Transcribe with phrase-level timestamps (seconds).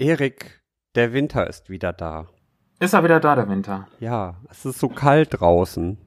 [0.00, 0.62] Erik,
[0.94, 2.28] der Winter ist wieder da.
[2.78, 3.88] Ist er wieder da, der Winter?
[3.98, 5.98] Ja, es ist so kalt draußen.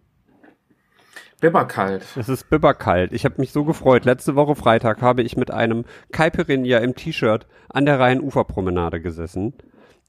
[1.42, 2.06] Bibberkalt.
[2.16, 3.12] Es ist bibberkalt.
[3.12, 4.06] Ich habe mich so gefreut.
[4.06, 5.83] Letzte Woche Freitag habe ich mit einem
[6.14, 9.55] Caipirinha im T-Shirt an der Rheinuferpromenade gesessen.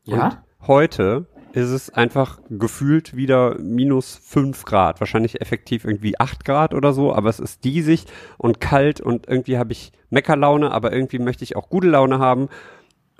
[0.05, 0.27] Ja?
[0.27, 5.01] Und heute ist es einfach gefühlt wieder minus fünf Grad.
[5.01, 8.05] Wahrscheinlich effektiv irgendwie acht Grad oder so, aber es ist diesig
[8.39, 12.49] und kalt und irgendwie habe ich Meckerlaune, aber irgendwie möchte ich auch gute Laune haben.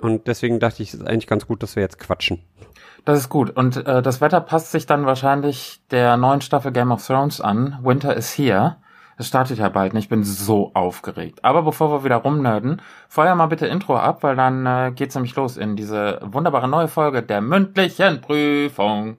[0.03, 2.43] Und deswegen dachte ich, es ist eigentlich ganz gut, dass wir jetzt quatschen.
[3.05, 3.51] Das ist gut.
[3.51, 7.79] Und äh, das Wetter passt sich dann wahrscheinlich der neuen Staffel Game of Thrones an.
[7.81, 8.75] Winter is here.
[9.17, 11.45] Es startet ja bald und ich bin so aufgeregt.
[11.45, 15.35] Aber bevor wir wieder rumnörden, feuer mal bitte Intro ab, weil dann äh, geht's nämlich
[15.37, 19.17] los in diese wunderbare neue Folge der mündlichen Prüfung.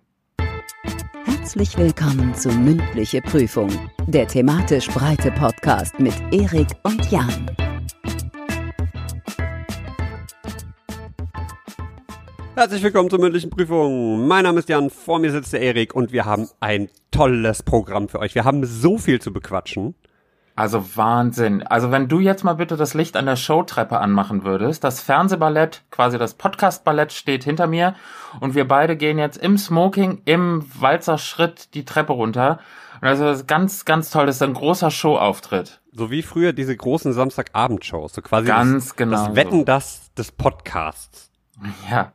[1.25, 3.70] Herzlich willkommen zu Mündliche Prüfung,
[4.06, 7.47] der thematisch breite Podcast mit Erik und Jan.
[12.57, 14.29] Herzlich willkommen zur mündlichen Prüfung.
[14.29, 18.09] Mein Name ist Jan, vor mir sitzt der Erik und wir haben ein tolles Programm
[18.09, 18.37] für euch.
[18.37, 19.97] Wir haben so viel zu bequatschen.
[20.55, 21.65] Also Wahnsinn.
[21.65, 25.83] Also wenn du jetzt mal bitte das Licht an der Showtreppe anmachen würdest, das Fernsehballett,
[25.91, 27.97] quasi das Podcastballett steht hinter mir
[28.39, 32.61] und wir beide gehen jetzt im Smoking, im Walzerschritt die Treppe runter.
[33.00, 34.27] Und also das ist ganz, ganz toll.
[34.27, 35.81] Das ist ein großer Showauftritt.
[35.91, 38.15] So wie früher diese großen Samstagabendshows.
[38.15, 39.65] So quasi Ganz das, genau das Wetten so.
[39.65, 41.33] das des Podcasts.
[41.91, 42.12] Ja.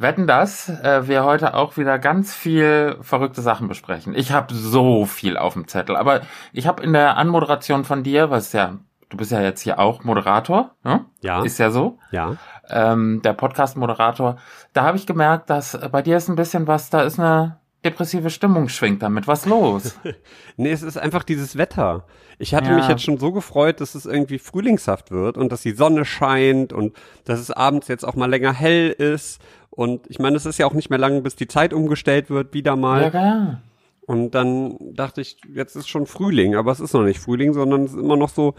[0.00, 4.14] Wetten das, äh, wir heute auch wieder ganz viel verrückte Sachen besprechen.
[4.14, 8.30] Ich habe so viel auf dem Zettel, aber ich habe in der Anmoderation von dir,
[8.30, 8.78] was ja,
[9.10, 11.04] du bist ja jetzt hier auch Moderator, ne?
[11.20, 11.42] Ja.
[11.42, 11.98] Ist ja so.
[12.12, 12.36] Ja.
[12.70, 14.36] ähm, der Podcast-Moderator,
[14.72, 17.59] da habe ich gemerkt, dass äh, bei dir ist ein bisschen was, da ist eine
[17.84, 19.26] depressive Stimmung schwingt damit.
[19.26, 19.98] Was los?
[20.56, 22.04] Nee, es ist einfach dieses Wetter.
[22.38, 22.76] Ich hatte Ja.
[22.76, 26.72] mich jetzt schon so gefreut, dass es irgendwie frühlingshaft wird und dass die Sonne scheint
[26.74, 29.40] und dass es abends jetzt auch mal länger hell ist.
[29.70, 32.52] Und ich meine, es ist ja auch nicht mehr lange, bis die Zeit umgestellt wird,
[32.52, 33.10] wieder mal.
[33.12, 33.60] ja, ja.
[34.06, 37.84] Und dann dachte ich, jetzt ist schon Frühling, aber es ist noch nicht Frühling, sondern
[37.84, 38.54] es ist immer noch so,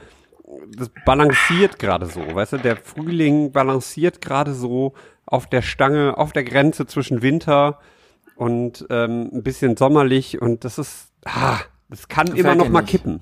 [0.77, 4.93] das balanciert gerade so, weißt du, der Frühling balanciert gerade so
[5.25, 7.79] auf der Stange, auf der Grenze zwischen Winter
[8.41, 11.59] und ähm, ein bisschen sommerlich und das ist, ah,
[11.89, 12.89] das kann Gefällt immer noch mal nicht.
[12.89, 13.19] kippen.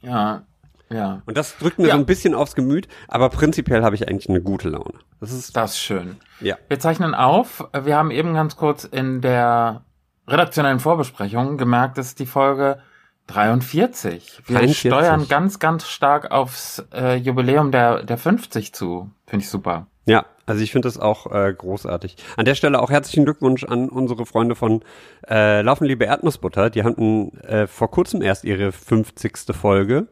[0.00, 0.44] Ja,
[0.88, 1.20] ja.
[1.26, 1.94] Und das drückt mir Ja.
[1.94, 4.94] so ein bisschen aufs Gemüt, aber prinzipiell habe ich eigentlich eine gute Laune.
[5.20, 6.16] Das ist, Das ist schön.
[6.40, 6.56] ja.
[6.68, 7.68] Wir zeichnen auf.
[7.84, 9.82] Wir haben eben ganz kurz in der
[10.26, 12.78] redaktionellen Vorbesprechung gemerkt, das ist die Folge
[13.26, 14.42] 43.
[14.46, 14.78] Wir 43.
[14.90, 19.10] steuern ganz, ganz stark aufs äh, Jubiläum der, der 50 zu.
[19.26, 19.86] Finde ich super.
[20.06, 22.16] Ja, also ich finde das auch äh, großartig.
[22.36, 24.82] An der Stelle auch herzlichen Glückwunsch an unsere Freunde von
[25.28, 26.70] äh, Laufen liebe Erdnussbutter.
[26.70, 29.38] Die hatten äh, vor kurzem erst ihre 50.
[29.50, 30.06] Folge.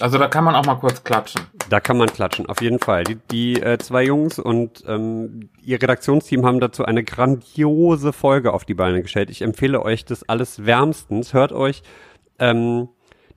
[0.00, 1.42] Also da kann man auch mal kurz klatschen.
[1.68, 3.04] Da kann man klatschen, auf jeden Fall.
[3.04, 8.64] Die, die äh, zwei Jungs und ähm, ihr Redaktionsteam haben dazu eine grandiose Folge auf
[8.64, 9.30] die Beine gestellt.
[9.30, 11.32] Ich empfehle euch das alles wärmstens.
[11.32, 11.82] Hört euch
[12.38, 12.88] ähm,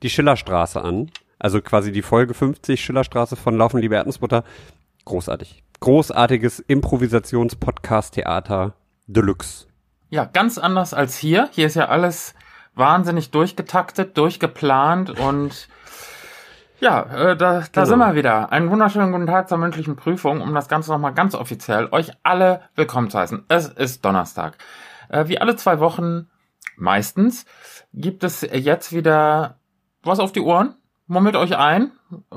[0.02, 1.12] die Schillerstraße an.
[1.38, 4.44] Also quasi die Folge 50 Schillerstraße von Laufen liebe Erdnussbutter.
[5.06, 5.64] Großartig.
[5.80, 8.74] Großartiges Improvisations-Podcast-Theater
[9.08, 9.68] Deluxe.
[10.10, 11.50] Ja, ganz anders als hier.
[11.52, 12.34] Hier ist ja alles
[12.76, 15.68] wahnsinnig durchgetaktet, durchgeplant und
[16.80, 17.86] ja, äh, da, da Genau.
[17.86, 18.52] sind wir wieder.
[18.52, 22.62] Einen wunderschönen guten Tag zur mündlichen Prüfung, um das Ganze nochmal ganz offiziell euch alle
[22.76, 23.46] willkommen zu heißen.
[23.48, 24.58] Es ist Donnerstag.
[25.10, 26.30] Äh, wie alle zwei Wochen
[26.76, 27.46] meistens
[27.94, 29.60] gibt es jetzt wieder
[30.04, 30.76] was auf die Ohren.
[31.08, 31.92] Mummelt euch ein,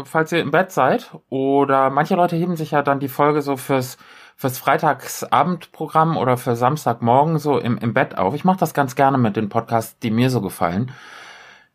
[0.05, 1.11] falls ihr im Bett seid.
[1.29, 3.99] Oder manche Leute heben sich ja dann die Folge so fürs,
[4.37, 8.35] fürs Freitagsabendprogramm oder für Samstagmorgen so im, im Bett auf.
[8.35, 10.93] Ich mache das ganz gerne mit den Podcasts, die mir so gefallen.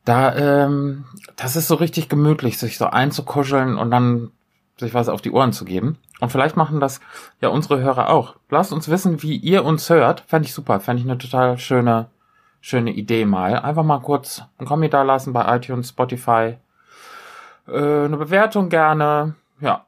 [0.06, 4.31] Da, ähm, das ist so richtig gemütlich, sich so einzukuscheln und dann
[4.77, 5.97] sich was auf die Ohren zu geben.
[6.22, 7.01] Und vielleicht machen das
[7.41, 8.35] ja unsere Hörer auch.
[8.50, 10.23] Lasst uns wissen, wie ihr uns hört.
[10.27, 10.79] Fände ich super.
[10.79, 12.07] Fände ich eine total schöne,
[12.62, 13.59] schöne Idee mal.
[13.59, 16.57] Einfach mal kurz einen Kommi da lassen bei iTunes, Spotify.
[17.67, 19.35] Äh, eine Bewertung gerne.
[19.59, 19.85] Ja.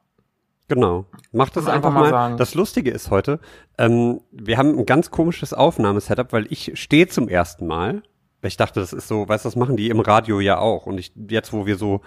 [0.68, 1.06] Genau.
[1.32, 2.10] Macht das einfach, einfach mal.
[2.10, 2.36] sagen.
[2.36, 3.40] Das Lustige ist heute,
[3.78, 8.02] ähm, wir haben ein ganz komisches Aufnahmesetup, weil ich stehe zum ersten Mal.
[8.42, 10.86] Ich dachte, das ist so, weißt du, das machen die im Radio ja auch.
[10.86, 12.02] Und ich, jetzt, wo wir so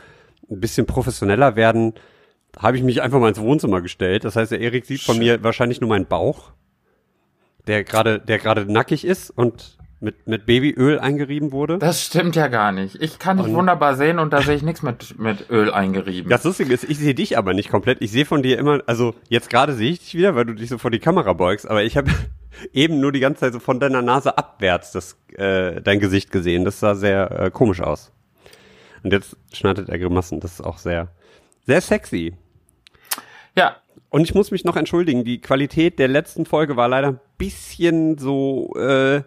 [0.49, 1.93] ein bisschen professioneller werden,
[2.57, 4.23] habe ich mich einfach mal ins Wohnzimmer gestellt.
[4.25, 6.51] Das heißt, der Erik sieht von mir wahrscheinlich nur meinen Bauch,
[7.67, 11.77] der gerade, der gerade nackig ist und mit, mit Babyöl eingerieben wurde.
[11.77, 12.95] Das stimmt ja gar nicht.
[13.01, 16.29] Ich kann dich Und- wunderbar sehen und da sehe ich nichts mit, mit Öl eingerieben.
[16.29, 18.01] Das Lustige ist, ich sehe dich aber nicht komplett.
[18.01, 20.69] Ich sehe von dir immer, also jetzt gerade sehe ich dich wieder, weil du dich
[20.69, 22.09] so vor die Kamera beugst, aber ich habe
[22.73, 26.65] eben nur die ganze Zeit so von deiner Nase abwärts das, äh, dein Gesicht gesehen.
[26.65, 28.11] Das sah sehr äh, komisch aus.
[29.03, 30.39] Und jetzt schneidet er Grimassen.
[30.39, 31.09] Das ist auch sehr,
[31.65, 32.33] sehr sexy.
[33.55, 33.77] Ja,
[34.09, 38.17] Und ich muss mich noch entschuldigen, die Qualität der letzten Folge war leider ein bisschen
[38.17, 39.21] so äh,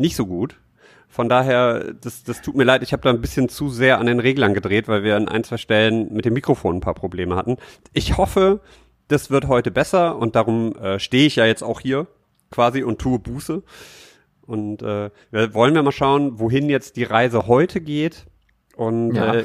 [0.00, 0.58] nicht so gut.
[1.08, 4.06] Von daher, das, das tut mir leid, ich habe da ein bisschen zu sehr an
[4.06, 7.34] den Reglern gedreht, weil wir an ein, zwei Stellen mit dem Mikrofon ein paar Probleme
[7.34, 7.56] hatten.
[7.92, 8.60] Ich hoffe,
[9.08, 12.06] das wird heute besser und darum äh, stehe ich ja jetzt auch hier
[12.50, 13.62] quasi und tue Buße.
[14.46, 18.26] Und äh, wir wollen wir mal schauen, wohin jetzt die Reise heute geht.
[18.76, 19.34] Und Ja.
[19.34, 19.44] äh,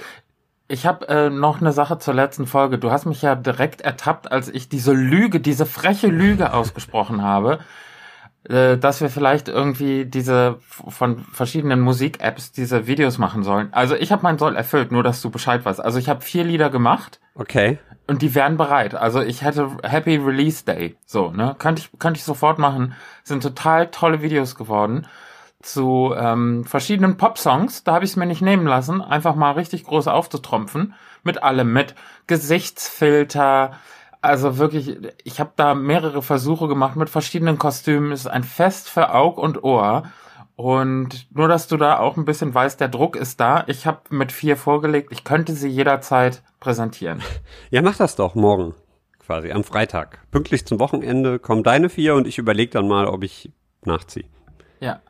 [0.67, 2.77] Ich habe äh, noch eine Sache zur letzten Folge.
[2.79, 7.59] Du hast mich ja direkt ertappt, als ich diese Lüge, diese freche Lüge ausgesprochen habe,
[8.49, 13.69] äh, dass wir vielleicht irgendwie diese von verschiedenen Musik-Apps diese Videos machen sollen.
[13.71, 15.81] Also ich habe meinen Soll erfüllt, nur dass du Bescheid weißt.
[15.81, 17.79] Also ich habe vier Lieder gemacht okay.
[18.07, 18.93] und die wären bereit.
[18.93, 20.95] Also ich hätte Happy Release Day.
[21.05, 21.55] So, ne?
[21.57, 22.93] Könnte ich, könnte ich sofort machen.
[23.23, 25.07] Sind total tolle Videos geworden
[25.65, 27.83] zu ähm, verschiedenen Pop-Songs.
[27.83, 30.93] Da habe ich es mir nicht nehmen lassen, einfach mal richtig groß aufzutrumpfen.
[31.23, 31.95] Mit allem, mit
[32.27, 33.71] Gesichtsfilter.
[34.25, 38.11] Also wirklich, ich habe da mehrere Versuche gemacht mit verschiedenen Kostümen.
[38.11, 40.03] Es ist ein Fest für Aug und Ohr.
[40.55, 43.65] Und nur, dass du da auch ein bisschen weißt, der Druck ist da.
[43.67, 45.11] Ich habe mit vier vorgelegt.
[45.11, 47.21] Ich könnte sie jederzeit präsentieren.
[47.69, 48.73] Ja, mach das doch morgen.
[49.19, 50.19] Quasi am Freitag.
[50.31, 53.51] Pünktlich zum Wochenende kommen deine vier und ich überlege dann mal, ob ich
[53.83, 54.25] nachziehe.
[54.79, 55.01] Ja.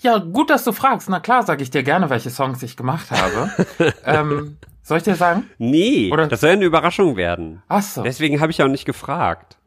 [0.00, 1.08] Ja, gut, dass du fragst.
[1.08, 3.50] Na klar, sage ich dir gerne, welche Songs ich gemacht habe.
[4.04, 5.50] ähm, soll ich dir sagen?
[5.58, 7.62] Nee, Oder- das soll ja eine Überraschung werden.
[7.68, 8.02] Ach so.
[8.04, 9.58] Deswegen habe ich ja auch nicht gefragt.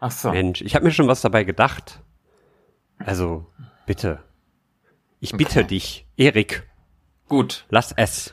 [0.00, 0.30] Ach so.
[0.30, 2.00] Mensch, ich habe mir schon was dabei gedacht.
[2.98, 3.46] Also,
[3.86, 4.20] bitte.
[5.20, 5.68] Ich bitte Okay.
[5.68, 6.62] dich, Erik,
[7.28, 7.66] Gut.
[7.68, 8.32] lass es.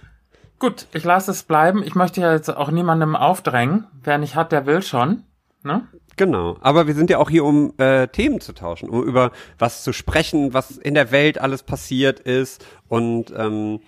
[0.59, 1.83] Gut, ich lasse es bleiben.
[1.83, 3.85] Ich möchte ja jetzt auch niemandem aufdrängen.
[4.03, 5.23] Wer nicht hat, der will schon.
[5.63, 5.85] Ne?
[6.15, 6.57] Genau.
[6.61, 9.91] Aber wir sind ja auch hier, um äh, Themen zu tauschen, um über was zu
[9.93, 13.81] sprechen, was in der Welt alles passiert ist und ähm,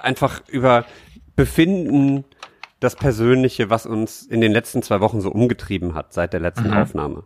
[0.00, 0.84] einfach über
[1.36, 2.24] Befinden,
[2.80, 6.72] das Persönliche, was uns in den letzten zwei Wochen so umgetrieben hat seit der letzten
[6.72, 7.24] Aufnahme.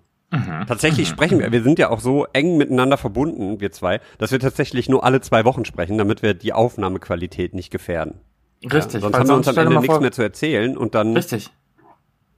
[0.67, 4.41] Tatsächlich sprechen wir, wir sind ja auch so eng miteinander verbunden, wir zwei, dass wir
[4.41, 8.21] tatsächlich nur alle zwei Wochen sprechen, damit wir die Aufnahmequalität nicht gefährden.
[8.63, 9.01] Richtig.
[9.01, 11.51] Sonst weil haben wir uns am Ende nichts vor- mehr zu erzählen und dann Richtig.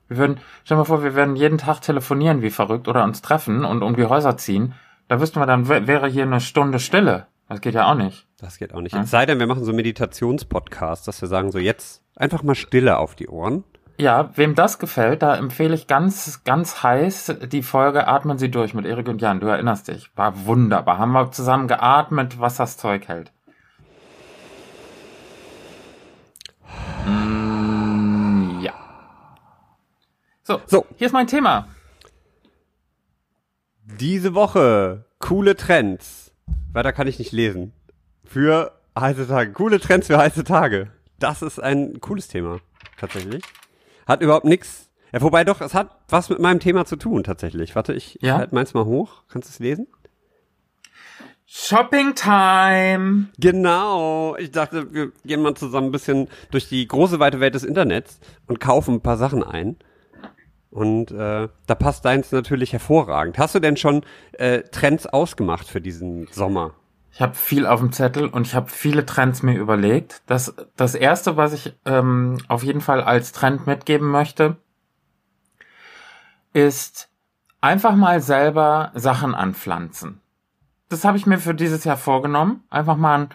[0.07, 3.21] Wir würden, stell dir mal vor, wir würden jeden Tag telefonieren wie verrückt oder uns
[3.21, 4.73] treffen und um die Häuser ziehen.
[5.07, 7.27] Da wüssten wir dann, wär- wäre hier eine Stunde Stille.
[7.49, 8.27] Das geht ja auch nicht.
[8.37, 8.95] Das geht auch nicht.
[8.95, 12.97] Es sei denn, wir machen so Meditationspodcasts, dass wir sagen, so jetzt einfach mal Stille
[12.99, 13.63] auf die Ohren.
[13.97, 18.75] Ja, wem das gefällt, da empfehle ich ganz, ganz heiß die Folge Atmen Sie durch
[18.75, 19.39] mit Erik und Jan.
[19.39, 20.11] Du erinnerst dich.
[20.15, 20.99] War wunderbar.
[20.99, 23.31] Haben wir zusammen geatmet, was das Zeug hält.
[27.07, 28.73] Mm, ja.
[30.43, 30.85] So, So.
[30.97, 31.67] hier ist mein Thema.
[33.83, 36.28] Diese Woche coole Trends.
[36.73, 37.73] Weiter kann ich nicht lesen.
[38.25, 39.51] Für heiße Tage.
[39.53, 40.91] Coole Trends für heiße Tage.
[41.19, 42.59] Das ist ein cooles Thema.
[42.99, 43.43] Tatsächlich.
[44.07, 44.89] Hat überhaupt nichts.
[45.11, 47.75] Ja, wobei doch, es hat was mit meinem Thema zu tun, tatsächlich.
[47.75, 48.35] Warte, ich, Ja?
[48.35, 49.23] ich halte meins mal hoch.
[49.27, 49.87] Kannst du es lesen?
[51.47, 53.29] Shopping Time.
[53.39, 54.35] Genau.
[54.37, 58.19] Ich dachte, wir gehen mal zusammen ein bisschen durch die große weite Welt des Internets
[58.45, 59.77] und kaufen ein paar Sachen ein.
[60.71, 63.37] Und äh, da passt deins natürlich hervorragend.
[63.37, 66.73] Hast du denn schon äh, Trends ausgemacht für diesen Sommer?
[67.11, 70.21] Ich habe viel auf dem Zettel und ich habe viele Trends mir überlegt.
[70.27, 74.57] Das, das erste, was ich ähm, auf jeden Fall als Trend mitgeben möchte,
[76.53, 77.09] ist
[77.61, 80.21] einfach mal selber Sachen anpflanzen.
[80.87, 82.63] Das habe ich mir für dieses Jahr vorgenommen.
[82.69, 83.29] Einfach mal einen,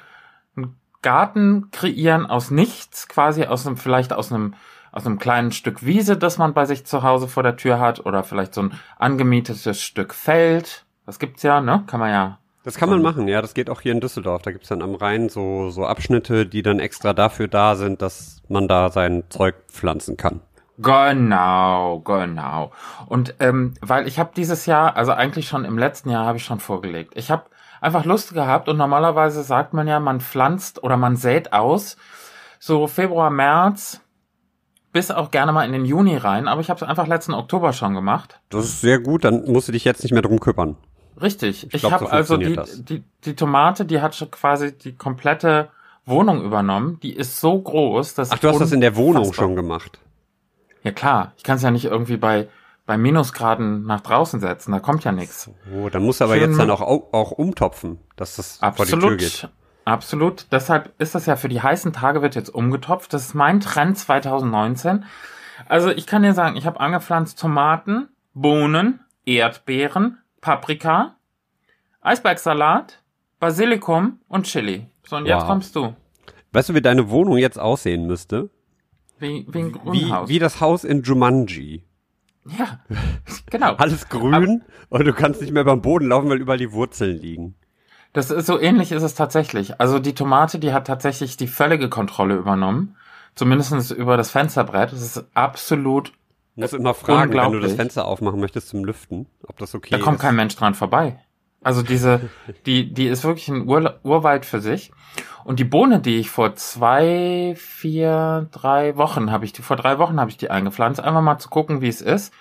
[0.56, 4.54] einen Garten kreieren aus nichts, quasi aus einem, vielleicht aus einem,
[4.94, 8.06] aus einem kleinen Stück Wiese, das man bei sich zu Hause vor der Tür hat,
[8.06, 10.86] oder vielleicht so ein angemietetes Stück Feld.
[11.04, 11.82] Das gibt's ja, ne?
[11.88, 13.42] Kann man ja Das kann man machen, ja.
[13.42, 14.42] Das geht auch hier in Düsseldorf.
[14.42, 18.40] Da gibt's dann am Rhein so, so Abschnitte, die dann extra dafür da sind, dass
[18.48, 20.40] man da sein Zeug pflanzen kann.
[20.78, 22.70] Genau, genau.
[23.06, 26.44] Und ähm, weil ich habe dieses Jahr, also eigentlich schon im letzten Jahr habe ich
[26.44, 27.14] schon vorgelegt.
[27.16, 27.46] Ich habe
[27.80, 31.96] einfach Lust gehabt und normalerweise sagt man ja, man pflanzt oder man sät aus
[32.60, 34.03] so Februar, März
[34.94, 37.72] bis auch gerne mal in den Juni rein, aber ich habe es einfach letzten Oktober
[37.72, 38.40] schon gemacht.
[38.48, 40.76] Das ist sehr gut, dann musst du dich jetzt nicht mehr drum kümmern.
[41.20, 41.66] Richtig.
[41.74, 45.68] Ich, glaub, habe so also die, die die Tomate, die hat schon quasi die komplette
[46.06, 47.00] Wohnung übernommen.
[47.02, 49.98] Die ist so groß, dass Ach, du hast das in der Wohnung schon gemacht.
[50.84, 52.48] Ja klar, ich kann es ja nicht irgendwie bei,
[52.86, 55.50] bei Minusgraden nach draußen setzen, da kommt ja nichts.
[55.74, 58.92] Oh, dann musst du aber Schön- jetzt dann auch, auch umtopfen, dass das vor die
[58.92, 59.48] Tür geht.
[59.84, 60.46] Absolut.
[60.50, 63.12] Deshalb ist das ja für die heißen Tage wird jetzt umgetopft.
[63.12, 65.04] Das ist mein Trend 2019.
[65.68, 71.16] Also ich kann dir sagen, ich habe angepflanzt Tomaten, Bohnen, Erdbeeren, Paprika,
[72.00, 73.02] Eisbergsalat,
[73.40, 74.86] Basilikum und Chili.
[75.06, 75.46] So, und jetzt Wow.
[75.48, 75.94] kommst du.
[76.52, 78.50] Weißt du, wie deine Wohnung jetzt aussehen müsste?
[79.18, 80.28] Wie, wie ein Wie, Grünhaus.
[80.28, 81.84] wie das Haus in Jumanji.
[82.58, 82.80] Ja,
[83.50, 83.74] genau.
[83.76, 87.54] Alles grün und du kannst nicht mehr beim Boden laufen, weil überall die Wurzeln liegen.
[88.14, 89.80] Das ist so ähnlich ist es tatsächlich.
[89.80, 92.96] Also die Tomate, die hat tatsächlich die völlige Kontrolle übernommen.
[93.34, 94.92] Zumindest über das Fensterbrett.
[94.92, 96.12] Das ist absolut.
[96.54, 97.72] Du musst immer fragen, wenn du das.
[97.72, 100.22] Fenster aufmachen möchtest zum Lüften, ob das okay Da kommt ist.
[100.22, 101.18] kein Mensch dran vorbei.
[101.64, 102.30] Also diese,
[102.66, 104.92] die, die ist wirklich ein Ur Urwald für sich.
[105.42, 109.98] Und die Bohne, die ich vor zwei, vier, drei Wochen habe ich die, vor drei
[109.98, 112.32] Wochen habe ich die eingepflanzt, einfach mal zu gucken, wie es ist.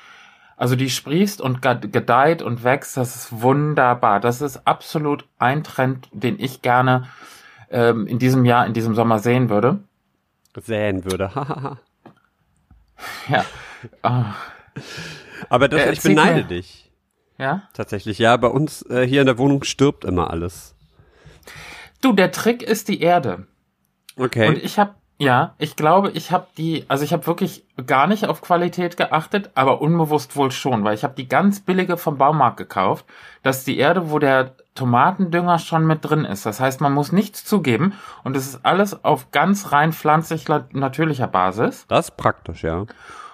[0.63, 4.21] Also die sprießt und ge- gedeiht und wächst, das ist wunderbar.
[4.21, 7.09] Das ist absolut ein Trend, den ich gerne
[7.69, 9.79] ähm, in diesem Jahr, in diesem Sommer sehen würde.
[10.55, 11.31] säen würde.
[13.27, 13.43] Ja.
[14.03, 14.35] Ah,
[15.49, 16.47] Aber das, Äh, ich beneide mir.
[16.47, 16.89] dich.
[17.37, 17.63] ja.
[17.73, 20.75] Tatsächlich, ja, bei uns äh, hier in der Wohnung stirbt immer alles.
[21.99, 23.47] Du, der Trick ist die Erde.
[24.15, 24.47] Okay.
[24.47, 28.25] Und ich habe, ja, ich glaube, ich habe die, also ich habe wirklich gar nicht
[28.25, 32.57] auf Qualität geachtet, aber unbewusst wohl schon, weil ich habe die ganz billige vom Baumarkt
[32.57, 33.05] gekauft.
[33.41, 36.45] Das ist die Erde, wo der Tomatendünger schon mit drin ist.
[36.45, 41.27] Das heißt, man muss nichts zugeben und es ist alles auf ganz rein pflanzlich natürlicher
[41.27, 41.85] Basis.
[41.87, 42.85] das ist praktisch, ja.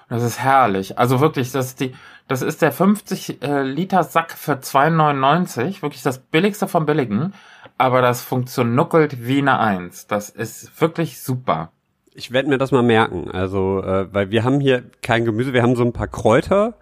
[0.09, 0.97] Das ist herrlich.
[0.97, 1.95] Also wirklich, das ist die,
[2.27, 5.83] das ist der 50 äh, Liter Sack für 2,99.
[5.83, 7.33] Wirklich das billigste vom billigen.
[7.77, 10.07] Aber das funktioniert wie eine Eins.
[10.07, 11.71] Das ist wirklich super.
[12.19, 13.31] Ich werde mir das mal merken.
[13.31, 16.75] Also, äh, weil wir haben hier kein Gemüse, wir haben so ein paar Kräuter,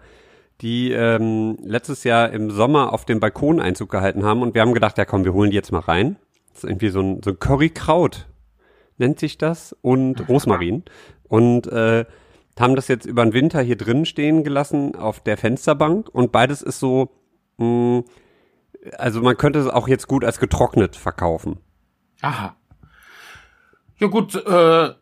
[0.60, 4.74] die ähm, letztes Jahr im Sommer auf dem Balkon Einzug gehalten haben und wir haben
[4.74, 6.16] gedacht, ja komm, wir holen die jetzt mal rein.
[6.48, 8.26] Das ist irgendwie so ein, so ein Currykraut,
[8.96, 10.82] nennt sich das, und Rosmarin.
[11.28, 12.04] Und äh,
[12.58, 16.62] haben das jetzt über den Winter hier drin stehen gelassen auf der Fensterbank und beides
[16.62, 17.10] ist so,
[17.58, 18.02] mh,
[18.96, 21.58] also man könnte es auch jetzt gut als getrocknet verkaufen.
[22.22, 22.56] Aha.
[23.98, 24.94] Ja gut, äh,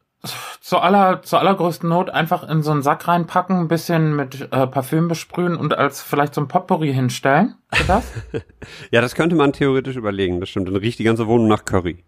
[0.61, 4.67] zur, aller, zur allergrößten Not einfach in so einen Sack reinpacken, ein bisschen mit äh,
[4.67, 7.55] Parfüm besprühen und als vielleicht so ein Potpourri hinstellen.
[7.87, 8.05] Das?
[8.91, 10.69] Ja, das könnte man theoretisch überlegen, das stimmt.
[10.69, 12.05] Dann riecht die ganze Wohnung nach Curry.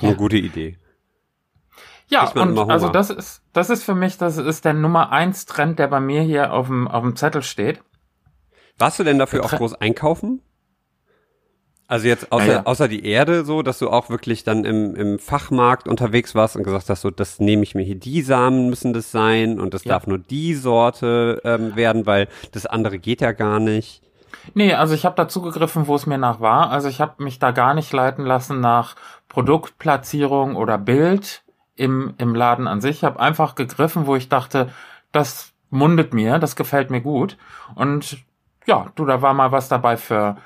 [0.00, 0.16] Eine Ja.
[0.16, 0.78] gute Idee.
[2.08, 5.78] Ja, und also das ist, das ist für mich, das ist der Nummer eins Trend,
[5.78, 7.80] der bei mir hier auf dem, auf dem Zettel steht.
[8.78, 10.42] Warst du denn dafür auch groß einkaufen?
[11.92, 12.62] Also jetzt außer, Ja, ja.
[12.64, 16.62] außer die Erde so, dass du auch wirklich dann im, im Fachmarkt unterwegs warst und
[16.62, 19.84] gesagt hast, so, das nehme ich mir hier, die Samen müssen das sein und das
[19.84, 19.90] Ja.
[19.90, 24.00] darf nur die Sorte ähm, werden, weil das andere geht ja gar nicht.
[24.54, 26.70] Nee, also ich habe da zugegriffen, wo es mir nach war.
[26.70, 28.96] Also ich habe mich da gar nicht leiten lassen nach
[29.28, 31.42] Produktplatzierung oder Bild
[31.76, 32.96] im, im Laden an sich.
[32.98, 34.70] Ich habe einfach gegriffen, wo ich dachte,
[35.12, 37.36] das mundet mir, das gefällt mir gut.
[37.74, 38.16] Und
[38.66, 40.36] ja, du, da war mal was dabei für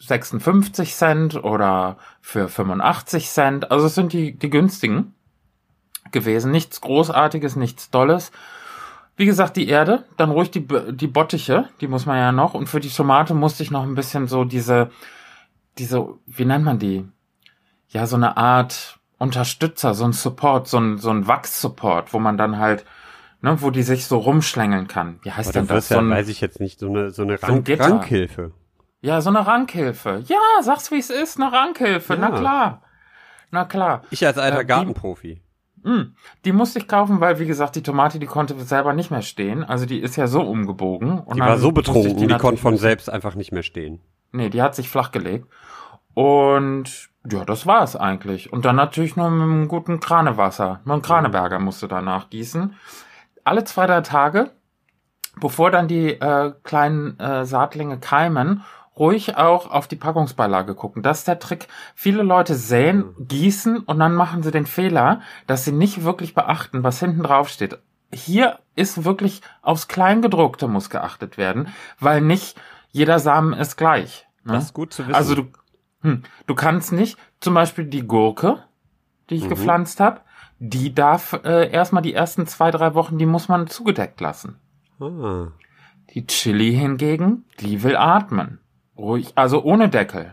[0.00, 3.70] 56 Cent oder für 85 Cent.
[3.70, 5.14] Also es sind die, die günstigen
[6.10, 6.50] gewesen.
[6.50, 8.32] Nichts Großartiges, nichts Dolles.
[9.16, 12.54] Wie gesagt, die Erde, dann ruhig die, die Bottiche, die muss man ja noch.
[12.54, 14.90] Und für die Tomate musste ich noch ein bisschen so diese,
[15.76, 17.06] diese, wie nennt man die?
[17.88, 22.38] Ja, so eine Art Unterstützer, so ein Support, so ein, so ein Wachssupport, wo man
[22.38, 22.86] dann halt,
[23.42, 25.20] ne, wo die sich so rumschlängeln kann.
[25.22, 25.88] Wie heißt Oder denn das?
[25.88, 27.80] So ja, ein, weiß ich jetzt nicht, so eine, so eine so ein Rank.
[27.80, 28.52] Rankhilfe.
[29.00, 30.22] Ja, so eine Rankhilfe.
[30.26, 32.16] Ja, sag's wie es ist, eine Rankhilfe.
[32.18, 32.38] Na Ja.
[32.38, 32.82] klar.
[33.50, 34.02] Na klar.
[34.10, 35.42] Ich als alter Äh, die- Gartenprofi.
[35.82, 36.14] Mm,
[36.44, 39.64] Die musste ich kaufen, weil, wie gesagt, die Tomate, die konnte selber nicht mehr stehen.
[39.64, 41.22] Also die ist ja so umgebogen.
[41.34, 44.00] Die war so betrunken, die, natürlich konnte von selbst einfach nicht mehr stehen.
[44.32, 45.46] Nee, die hat sich flachgelegt.
[46.14, 48.52] Und ja, das war es eigentlich.
[48.52, 50.80] Und dann natürlich nur mit einem guten Kranewasser.
[50.84, 52.74] Mit einem Kraneberger musste danach gießen.
[53.44, 54.50] Alle zwei, drei Tage,
[55.40, 58.62] bevor dann die äh, kleinen äh, Saatlinge keimen,
[59.00, 61.02] ruhig auch auf die Packungsbeilage gucken.
[61.02, 61.66] Das ist der Trick.
[61.96, 66.84] Viele Leute säen, gießen und dann machen sie den Fehler, dass sie nicht wirklich beachten,
[66.84, 67.78] was hinten drauf steht.
[68.12, 74.26] Hier ist wirklich aufs Kleingedruckte muss geachtet werden, weil nicht jeder Samen ist gleich.
[74.44, 74.52] ne?
[74.52, 75.14] Das ist gut zu wissen.
[75.14, 75.44] Also du,
[76.02, 78.62] hm, du kannst nicht, zum Beispiel die Gurke,
[79.30, 79.48] die ich Mhm.
[79.50, 80.20] gepflanzt habe,
[80.58, 84.58] die darf äh, erstmal die ersten zwei, drei Wochen, die muss man zugedeckt lassen.
[85.00, 85.46] ah.
[86.12, 88.58] Die Chili hingegen, die will atmen.
[89.00, 90.32] Ruhig, also ohne Deckel.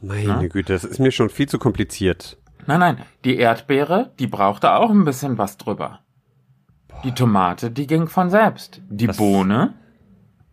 [0.00, 2.36] Meine Güte, das ist mir schon viel zu kompliziert.
[2.66, 6.00] Nein, nein, die Erdbeere, die brauchte auch ein bisschen was drüber.
[7.04, 8.80] Die Tomate, die ging von selbst.
[8.88, 9.74] Die Das- Bohne,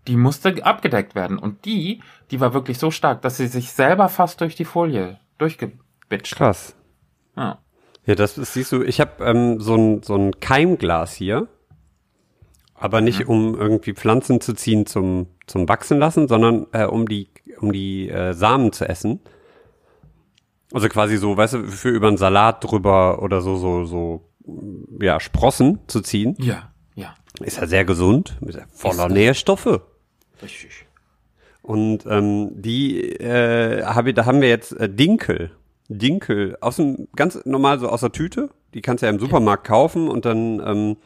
[0.07, 1.37] die musste abgedeckt werden.
[1.37, 5.19] Und die, die war wirklich so stark, dass sie sich selber fast durch die Folie
[5.37, 6.37] durchgebitscht hat.
[6.37, 6.75] Krass.
[7.37, 7.59] Ja.
[8.05, 11.47] Ja, das ist, siehst du, ich habe ähm, so ein so ein Keimglas hier,
[12.75, 17.29] aber nicht um irgendwie Pflanzen zu ziehen zum zum wachsen lassen, sondern äh, um die
[17.63, 19.19] um die äh, Samen zu essen.
[20.73, 24.29] Also quasi so, weißt du, für über einen Salat drüber oder so so so
[24.99, 26.35] ja Sprossen zu ziehen.
[26.39, 29.81] Ja, Ja, Ist ja sehr gesund, ist ja voller Nährstoffe.
[30.41, 30.85] richtig.
[31.61, 35.51] Und ähm, die äh, hab ich, da haben wir jetzt äh, Dinkel.
[35.87, 38.49] Dinkel aus dem ganz normal so aus der Tüte.
[38.73, 40.97] Die kannst du ja im Supermarkt kaufen und dann ähm,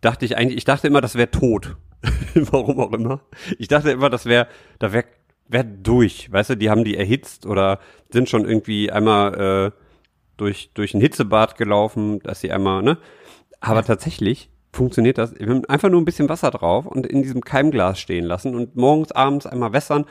[0.00, 1.76] dachte ich eigentlich, ich dachte immer, das wäre tot.
[2.34, 3.20] Warum auch immer.
[3.58, 4.46] Ich dachte immer, das wäre,
[4.78, 5.04] da wäre
[5.48, 6.30] wär durch.
[6.32, 7.78] Weißt du, die haben die erhitzt oder
[8.10, 9.82] sind schon irgendwie einmal äh,
[10.36, 12.98] durch durch ein Hitzebad gelaufen, dass sie einmal, ne?
[13.60, 15.38] Aber tatsächlich funktioniert das.
[15.38, 18.76] Wir haben einfach nur ein bisschen Wasser drauf und in diesem Keimglas stehen lassen und
[18.76, 20.04] morgens, abends einmal wässern.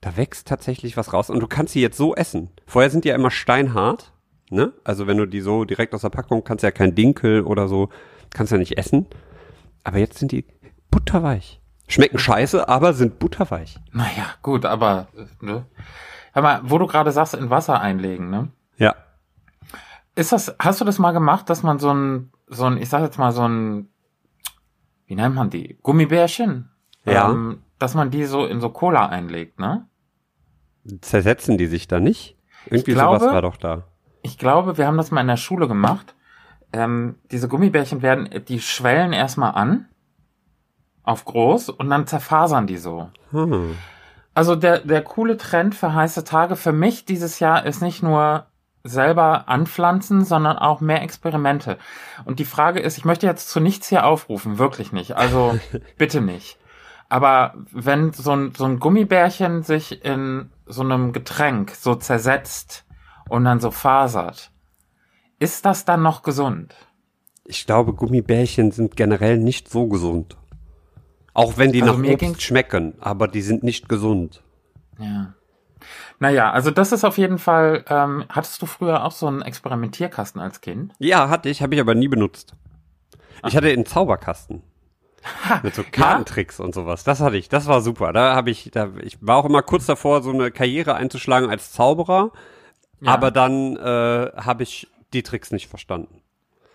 [0.00, 2.50] Da wächst tatsächlich was raus und du kannst sie jetzt so essen.
[2.66, 4.12] Vorher sind die ja immer steinhart,
[4.50, 4.72] ne?
[4.84, 7.68] Also wenn du die so direkt aus der Packung kannst du ja kein Dinkel oder
[7.68, 7.90] so,
[8.30, 9.06] kannst du ja nicht essen.
[9.84, 10.44] Aber jetzt sind die
[10.90, 11.60] butterweich.
[11.88, 13.78] Schmecken scheiße, aber sind butterweich.
[13.92, 15.66] Naja, gut, aber, äh, ne?
[16.32, 18.48] Hör mal, wo du gerade sagst, in Wasser einlegen, ne?
[18.76, 18.94] Ja.
[20.14, 23.02] Ist das, hast du das mal gemacht, dass man so ein, so ein, ich sag
[23.02, 23.88] jetzt mal so ein,
[25.06, 25.78] wie nennt man die?
[25.82, 26.70] Gummibärchen?
[27.04, 27.30] Ja.
[27.30, 29.86] Ähm, dass man die so in so Cola einlegt, ne?
[31.00, 32.36] Zersetzen die sich da nicht?
[32.66, 33.84] Irgendwie glaube- sowas war doch da.
[34.22, 36.14] Ich glaube, wir haben das mal in der Schule gemacht.
[36.72, 39.86] Ähm, diese Gummibärchen werden, die schwellen erstmal an.
[41.08, 43.08] Auf groß und dann zerfasern die so.
[43.30, 43.78] Hm.
[44.34, 48.44] Also der, der coole Trend für heiße Tage für mich dieses Jahr ist nicht nur
[48.84, 51.78] selber anpflanzen, sondern auch mehr Experimente.
[52.26, 55.16] Und die Frage ist, ich möchte jetzt zu nichts hier aufrufen, wirklich nicht.
[55.16, 55.58] Also
[55.96, 56.58] bitte nicht.
[57.08, 62.84] Aber wenn so ein, so ein Gummibärchen sich in so einem Getränk so zersetzt
[63.30, 64.50] und dann so fasert,
[65.38, 66.74] ist das dann noch gesund?
[67.46, 70.36] Ich glaube, Gummibärchen sind generell nicht so gesund.
[71.38, 74.42] Auch wenn die Also nach Obst schmecken, aber die sind nicht gesund.
[74.98, 75.34] Ja.
[76.18, 80.40] Naja, also das ist auf jeden Fall, ähm, hattest du früher auch so einen Experimentierkasten
[80.40, 80.94] als Kind?
[80.98, 82.54] Ja, hatte ich, habe ich aber nie benutzt.
[83.46, 84.62] Ich hatte einen Zauberkasten.
[85.62, 87.04] Mit so Kartentricks und sowas.
[87.04, 88.12] Das hatte ich, das war super.
[88.12, 91.70] Da habe ich, da, ich war auch immer kurz davor, so eine Karriere einzuschlagen als
[91.70, 92.32] Zauberer,
[93.00, 93.12] Ja.
[93.12, 96.20] aber dann äh, habe ich die Tricks nicht verstanden.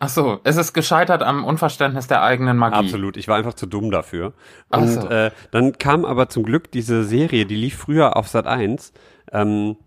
[0.04, 2.76] Ach so, es ist gescheitert am Unverständnis der eigenen Magie.
[2.76, 4.34] Absolut, ich war einfach zu dumm dafür.
[4.70, 5.08] Und so.
[5.08, 8.92] äh, dann kam aber zum Glück diese Serie, die lief früher auf Sat 1,
[9.32, 9.78] ähm,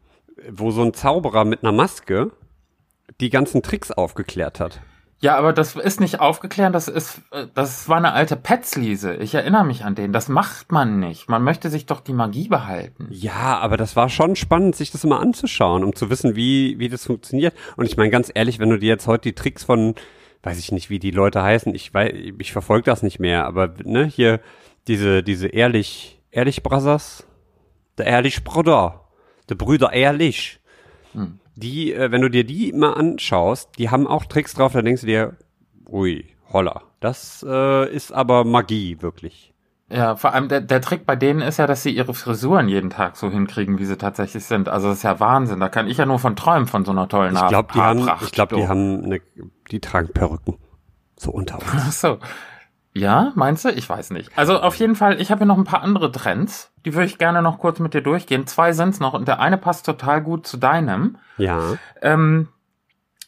[0.49, 2.31] wo so ein Zauberer mit einer Maske
[3.21, 4.81] die ganzen Tricks aufgeklärt hat.
[5.19, 9.15] Ja, aber das ist nicht aufgeklärt, das ist, äh, das war eine alte Petzliese.
[9.17, 10.13] Ich erinnere mich an den.
[10.13, 11.29] Das macht man nicht.
[11.29, 13.09] Man möchte sich doch die Magie behalten.
[13.11, 16.91] Ja, aber das war schon spannend, sich das immer anzuschauen, um zu wissen, wie, wie
[16.91, 17.55] das funktioniert.
[17.77, 19.95] Und ich meine, ganz ehrlich, wenn du dir jetzt heute die Tricks von,
[20.43, 23.73] weiß ich nicht, wie die Leute heißen, ich weiß, ich verfolge das nicht mehr, aber
[23.85, 24.41] ne, hier
[24.87, 27.27] diese, diese Ehrlich, Ehrlich Brothers,
[27.97, 29.09] der Ehrlich Bruder,
[29.49, 30.61] der Brüder Ehrlich,
[31.57, 35.01] die, äh, wenn du dir die mal anschaust, die haben auch Tricks drauf, da denkst
[35.01, 35.37] du dir,
[35.89, 39.53] ui, holla, das äh, ist aber Magie, wirklich.
[39.89, 42.91] Ja, vor allem der, der Trick bei denen ist ja, dass sie ihre Frisuren jeden
[42.91, 44.69] Tag so hinkriegen, wie sie tatsächlich sind.
[44.69, 45.61] Also das ist ja Wahnsinn.
[45.61, 48.01] Da kann ich ja nur von träumen von so einer tollen Ich glaube, die haben,
[48.01, 48.25] Haarpracht.
[48.25, 49.21] ich glaube, die haben eine,
[49.71, 50.59] die tragen Perücken.
[51.17, 51.65] So unter uns.
[51.73, 52.19] Ach so.
[52.97, 53.69] Ja, meinst du?
[53.69, 54.31] Ich weiß nicht.
[54.37, 56.73] Also auf jeden Fall, ich habe hier noch ein paar andere Trends.
[56.87, 58.47] Die würde ich gerne noch kurz mit dir durchgehen.
[58.47, 61.19] Zwei sind's noch und der eine passt total gut zu deinem.
[61.37, 61.77] Ja.
[62.01, 62.49] Ähm,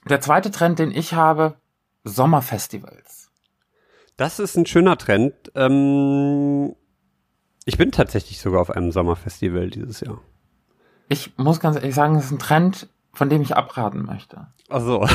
[0.08, 1.56] der zweite Trend, den ich habe,
[2.02, 3.30] Sommerfestivals.
[4.16, 5.34] Das ist ein schöner Trend.
[5.54, 6.74] Ähm,
[7.66, 10.18] ich bin tatsächlich sogar auf einem Sommerfestival dieses Jahr.
[11.10, 14.46] Ich muss ganz ehrlich sagen, das ist ein Trend, von dem ich abraten möchte.
[14.70, 15.06] Ach so.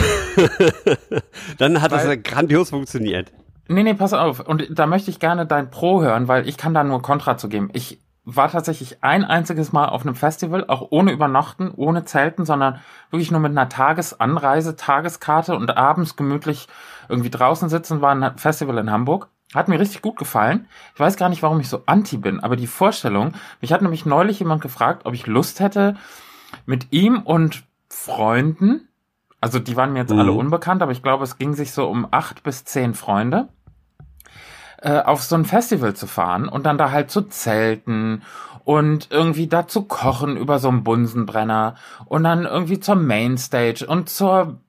[1.57, 3.31] Dann hat das Weil- ja grandios funktioniert.
[3.67, 4.39] Nee, nee, pass auf.
[4.41, 7.47] Und da möchte ich gerne dein Pro hören, weil ich kann da nur Kontra zu
[7.47, 7.69] geben.
[7.73, 12.79] Ich war tatsächlich ein einziges Mal auf einem Festival, auch ohne Übernachten, ohne Zelten, sondern
[13.09, 16.67] wirklich nur mit einer Tagesanreise, Tageskarte und abends gemütlich
[17.09, 19.29] irgendwie draußen sitzen, war ein Festival in Hamburg.
[19.53, 20.67] Hat mir richtig gut gefallen.
[20.93, 24.05] Ich weiß gar nicht, warum ich so anti bin, aber die Vorstellung, mich hat nämlich
[24.05, 25.95] neulich jemand gefragt, ob ich Lust hätte,
[26.65, 28.87] mit ihm und Freunden,
[29.43, 30.19] also die waren mir jetzt Mhm.
[30.19, 33.49] alle unbekannt, aber ich glaube, es ging sich so um acht bis zehn Freunde,
[34.81, 38.21] äh, auf so ein Festival zu fahren und dann da halt zu zelten
[38.63, 41.75] und irgendwie da zu kochen über so einen Bunsenbrenner
[42.05, 44.59] und dann irgendwie zur Mainstage und zur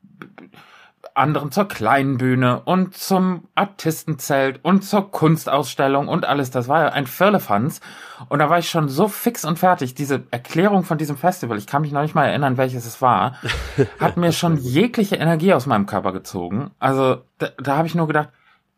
[1.14, 6.50] anderen zur kleinen Bühne und zum Artistenzelt und zur Kunstausstellung und alles.
[6.50, 7.80] Das war ja ein Firlefanz.
[8.28, 9.94] Und da war ich schon so fix und fertig.
[9.94, 13.36] Diese Erklärung von diesem Festival, ich kann mich noch nicht mal erinnern, welches es war,
[14.00, 16.72] hat mir schon jegliche Energie aus meinem Körper gezogen.
[16.80, 18.30] Also da, da habe ich nur gedacht,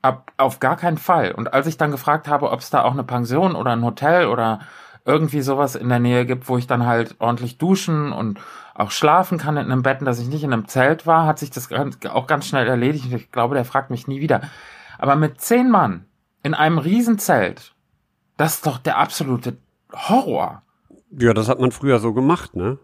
[0.02, 1.32] ab, auf gar keinen Fall.
[1.32, 4.26] Und als ich dann gefragt habe, ob es da auch eine Pension oder ein Hotel
[4.26, 4.60] oder
[5.06, 8.40] irgendwie sowas in der Nähe gibt, wo ich dann halt ordentlich duschen und
[8.78, 11.50] auch schlafen kann in einem Bett, dass ich nicht in einem Zelt war, hat sich
[11.50, 11.68] das
[12.10, 13.12] auch ganz schnell erledigt.
[13.12, 14.42] Ich glaube, der fragt mich nie wieder.
[14.98, 16.04] Aber mit zehn Mann
[16.42, 17.74] in einem Riesenzelt,
[18.36, 19.56] das ist doch der absolute
[19.92, 20.62] Horror.
[21.18, 22.78] Ja, das hat man früher so gemacht, ne?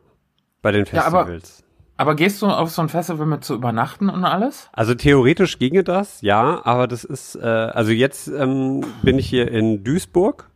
[0.63, 1.65] Bei den Ja, aber- Festivals.
[1.99, 4.69] Aber gehst du auf so ein Festival mit zu übernachten und alles?
[4.73, 9.49] Also theoretisch ginge das, ja, aber das ist, äh, also jetzt ähm, bin ich hier
[9.49, 10.49] in Duisburg,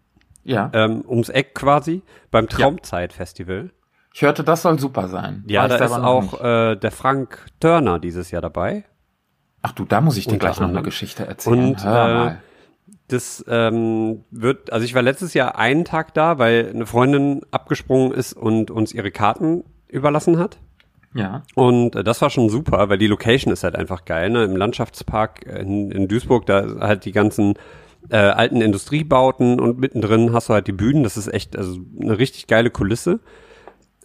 [0.45, 0.71] Ja.
[0.73, 3.71] ähm, ums Eck quasi, beim Traumzeit-Festival.
[4.17, 5.45] Ich hörte, das soll super sein.
[5.47, 8.85] Ja, da ist auch äh, der Frank Turner dieses Jahr dabei.
[9.61, 10.81] Ach du, da muss ich dir gleich noch eine.
[10.81, 11.69] Geschichte erzählen.
[11.69, 12.35] Und, Hör äh.
[13.09, 18.11] Das ähm, wird, also ich war letztes Jahr einen Tag da, weil eine Freundin abgesprungen
[18.11, 20.57] ist und uns ihre Karten überlassen hat.
[21.13, 21.43] Ja.
[21.55, 24.31] Und äh, das war schon super, weil die Location ist halt einfach geil.
[24.31, 24.45] Ne?
[24.45, 27.53] Im Landschaftspark in, in Duisburg, da halt die ganzen
[28.09, 31.03] äh, alten Industriebauten und mittendrin hast du halt die Bühnen.
[31.03, 33.21] Das ist echt also eine richtig geile Kulisse.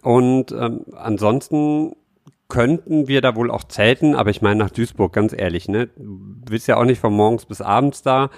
[0.02, 1.94] Und ähm, ansonsten
[2.48, 5.86] könnten wir da wohl auch zelten, aber ich meine nach Duisburg, ganz ehrlich, ne?
[5.96, 8.28] Du bist ja auch nicht von morgens bis abends da.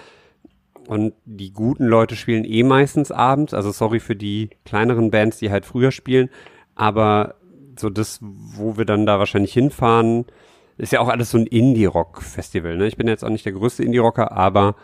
[0.86, 3.54] Und die guten Leute spielen eh meistens abends.
[3.54, 6.28] Also sorry für die kleineren Bands, die halt früher spielen.
[6.74, 7.36] Aber
[7.76, 10.26] so das, wo wir dann da wahrscheinlich hinfahren,
[10.76, 12.76] ist ja auch alles so ein Indie-Rock-Festival.
[12.76, 12.86] Ne?
[12.86, 14.76] Ich bin jetzt auch nicht der größte Indie-Rocker, aber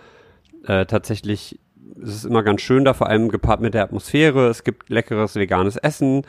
[0.66, 1.60] äh, tatsächlich
[2.00, 4.48] ist es immer ganz schön da, vor allem gepaart mit der Atmosphäre.
[4.48, 6.22] Es gibt leckeres veganes Essen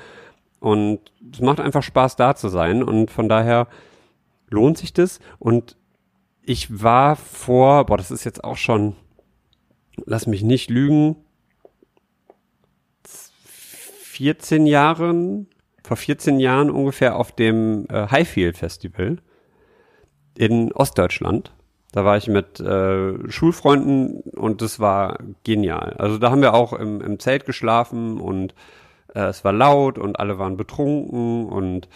[0.61, 3.67] und es macht einfach Spaß da zu sein und von daher
[4.47, 5.19] lohnt sich das.
[5.39, 5.75] Und
[6.43, 8.95] ich war vor, boah, das ist jetzt auch schon,
[10.05, 11.15] lass mich nicht lügen,
[13.03, 15.47] 14 Jahren,
[15.83, 19.17] vor 14 Jahren ungefähr auf dem äh, Highfield Festival
[20.35, 21.53] in Ostdeutschland.
[21.91, 25.95] Da war ich mit äh, Schulfreunden und das war genial.
[25.97, 28.53] Also da haben wir auch im, im Zelt geschlafen und
[29.15, 31.87] äh, es war laut und alle waren betrunken und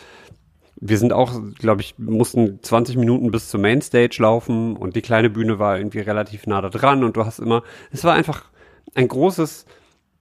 [0.78, 5.30] wir sind auch, glaube ich, mussten 20 Minuten bis zur Mainstage laufen und die kleine
[5.30, 8.46] Bühne war irgendwie relativ nah da dran und du hast immer, es war einfach
[8.94, 9.66] ein großes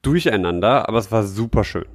[0.02, 1.86] Durcheinander, aber es war super schön.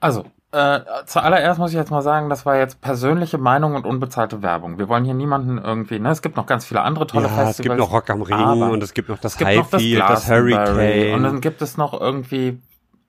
[0.00, 4.42] Also, äh, zuallererst muss ich jetzt mal sagen, das war jetzt persönliche Meinung und unbezahlte
[4.42, 4.78] Werbung.
[4.78, 6.10] Wir wollen hier niemanden irgendwie, ne?
[6.10, 7.58] Es gibt noch ganz viele andere tolle ja, Festivals.
[7.58, 10.52] es gibt noch Rock am Ring und es gibt noch das das Highfield, das, Glastonbury
[10.52, 11.14] Hurricane.
[11.14, 12.60] Und dann gibt es noch irgendwie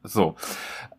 [0.08, 0.36] so.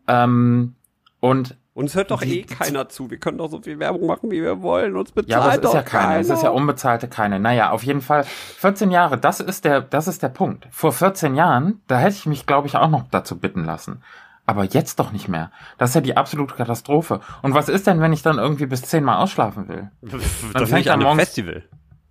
[0.09, 0.75] Ähm,
[1.21, 3.11] und Und es hört doch eh keiner zu.
[3.11, 4.97] Wir können doch so viel Werbung machen, wie wir wollen.
[4.97, 6.55] Uns bezahlt ja, aber es ist doch ja keine, es ist ja keiner.
[6.55, 7.39] unbezahlte keine.
[7.41, 10.69] Naja, auf jeden Fall 14 Jahre, das ist der, das ist der Punkt.
[10.71, 14.03] Vor 14 Jahren, da hätte ich mich, glaube ich, auch noch dazu bitten lassen.
[14.47, 15.51] Aber jetzt doch nicht mehr.
[15.77, 17.21] Das ist ja die absolute Katastrophe.
[17.43, 19.91] Und was ist denn, wenn ich dann irgendwie bis 10 Mal ausschlafen will?
[20.55, 21.65] Das fängt an einem morgens- Festival.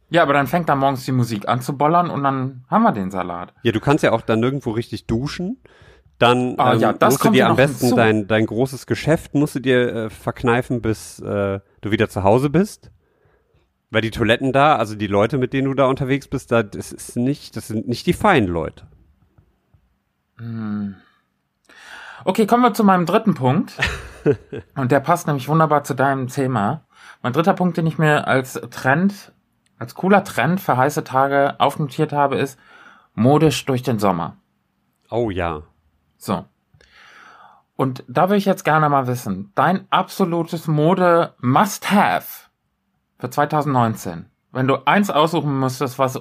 [0.09, 2.91] Ja, aber dann fängt da morgens die Musik an zu bollern und dann haben wir
[2.91, 3.53] den Salat.
[3.63, 5.57] Ja, du kannst ja auch dann nirgendwo richtig duschen.
[6.17, 7.95] Dann Ah, ähm, ja, das musst du dir am besten hinzu.
[7.95, 12.49] dein, dein großes Geschäft musst du dir äh, verkneifen, bis äh, du wieder zu Hause
[12.49, 12.91] bist.
[13.91, 16.91] Weil die Toiletten da, also die Leute, mit denen du da unterwegs bist, da, das
[16.91, 18.87] ist nicht, das sind nicht die feinen Leute.
[22.25, 23.73] Okay, kommen wir zu meinem dritten Punkt.
[24.75, 26.85] Und der passt nämlich wunderbar zu deinem Thema.
[27.21, 29.33] Mein dritter Punkt, den ich mir als Trend,
[29.77, 32.59] als cooler Trend für heiße Tage aufnotiert habe, ist
[33.13, 34.37] modisch durch den Sommer.
[35.09, 35.63] Oh ja.
[36.25, 36.45] So.
[37.75, 42.49] Und da will ich jetzt gerne mal wissen, dein absolutes Mode-Must-Have
[43.19, 44.25] für 2019.
[44.51, 46.19] Wenn du eins aussuchen müsstest, was,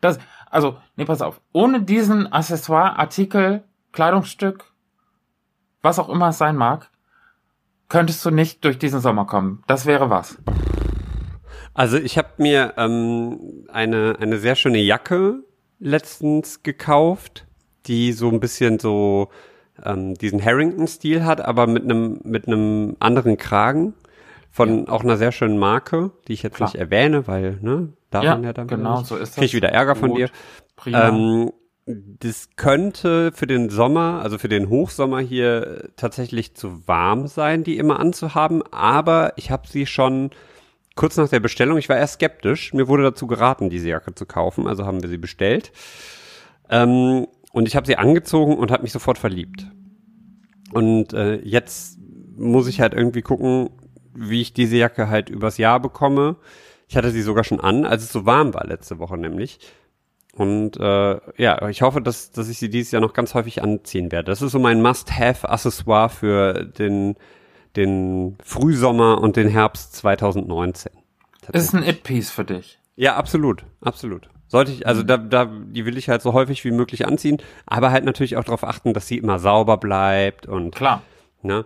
[0.00, 0.18] das,
[0.50, 1.40] also, nee, pass auf.
[1.52, 4.64] Ohne diesen Accessoire, Artikel, Kleidungsstück,
[5.80, 6.90] was auch immer es sein mag,
[7.88, 9.62] könntest du nicht durch diesen Sommer kommen.
[9.68, 10.36] Das wäre was.
[11.72, 15.44] Also ich habe mir ähm, eine, eine sehr schöne Jacke
[15.78, 17.45] letztens gekauft,
[17.86, 19.28] die so ein bisschen so
[19.84, 23.94] ähm, diesen Harrington-Stil hat, aber mit einem mit einem anderen Kragen
[24.50, 26.68] von auch einer sehr schönen Marke, die ich jetzt Klar.
[26.70, 29.06] nicht erwähne, weil ne, darf Ja, man ja dann genau, nicht.
[29.08, 29.56] so ist Krieg ich das.
[29.56, 30.18] wieder Ärger von Gut.
[30.18, 30.30] dir.
[30.76, 31.08] Prima.
[31.08, 31.52] Ähm,
[31.86, 37.76] das könnte für den Sommer, also für den Hochsommer hier tatsächlich zu warm sein, die
[37.76, 40.30] immer anzuhaben, aber ich habe sie schon
[40.96, 44.26] kurz nach der Bestellung, ich war erst skeptisch, mir wurde dazu geraten, diese Jacke zu
[44.26, 45.70] kaufen, also haben wir sie bestellt.
[46.68, 49.66] Ähm, und ich habe sie angezogen und habe mich sofort verliebt.
[50.72, 51.98] Und äh, jetzt
[52.36, 53.70] muss ich halt irgendwie gucken,
[54.14, 56.36] wie ich diese Jacke halt übers Jahr bekomme.
[56.86, 59.58] Ich hatte sie sogar schon an, als es so warm war letzte Woche nämlich.
[60.34, 64.12] Und äh, ja, ich hoffe, dass, dass ich sie dieses Jahr noch ganz häufig anziehen
[64.12, 64.30] werde.
[64.30, 67.16] Das ist so mein Must-Have-Accessoire für den,
[67.74, 70.92] den Frühsommer und den Herbst 2019.
[71.62, 72.78] ist ein It-Piece für dich.
[72.96, 74.28] Ja, absolut, absolut.
[74.48, 77.90] Sollte ich, also da, da, die will ich halt so häufig wie möglich anziehen, aber
[77.90, 81.02] halt natürlich auch darauf achten, dass sie immer sauber bleibt und Klar.
[81.42, 81.64] ne?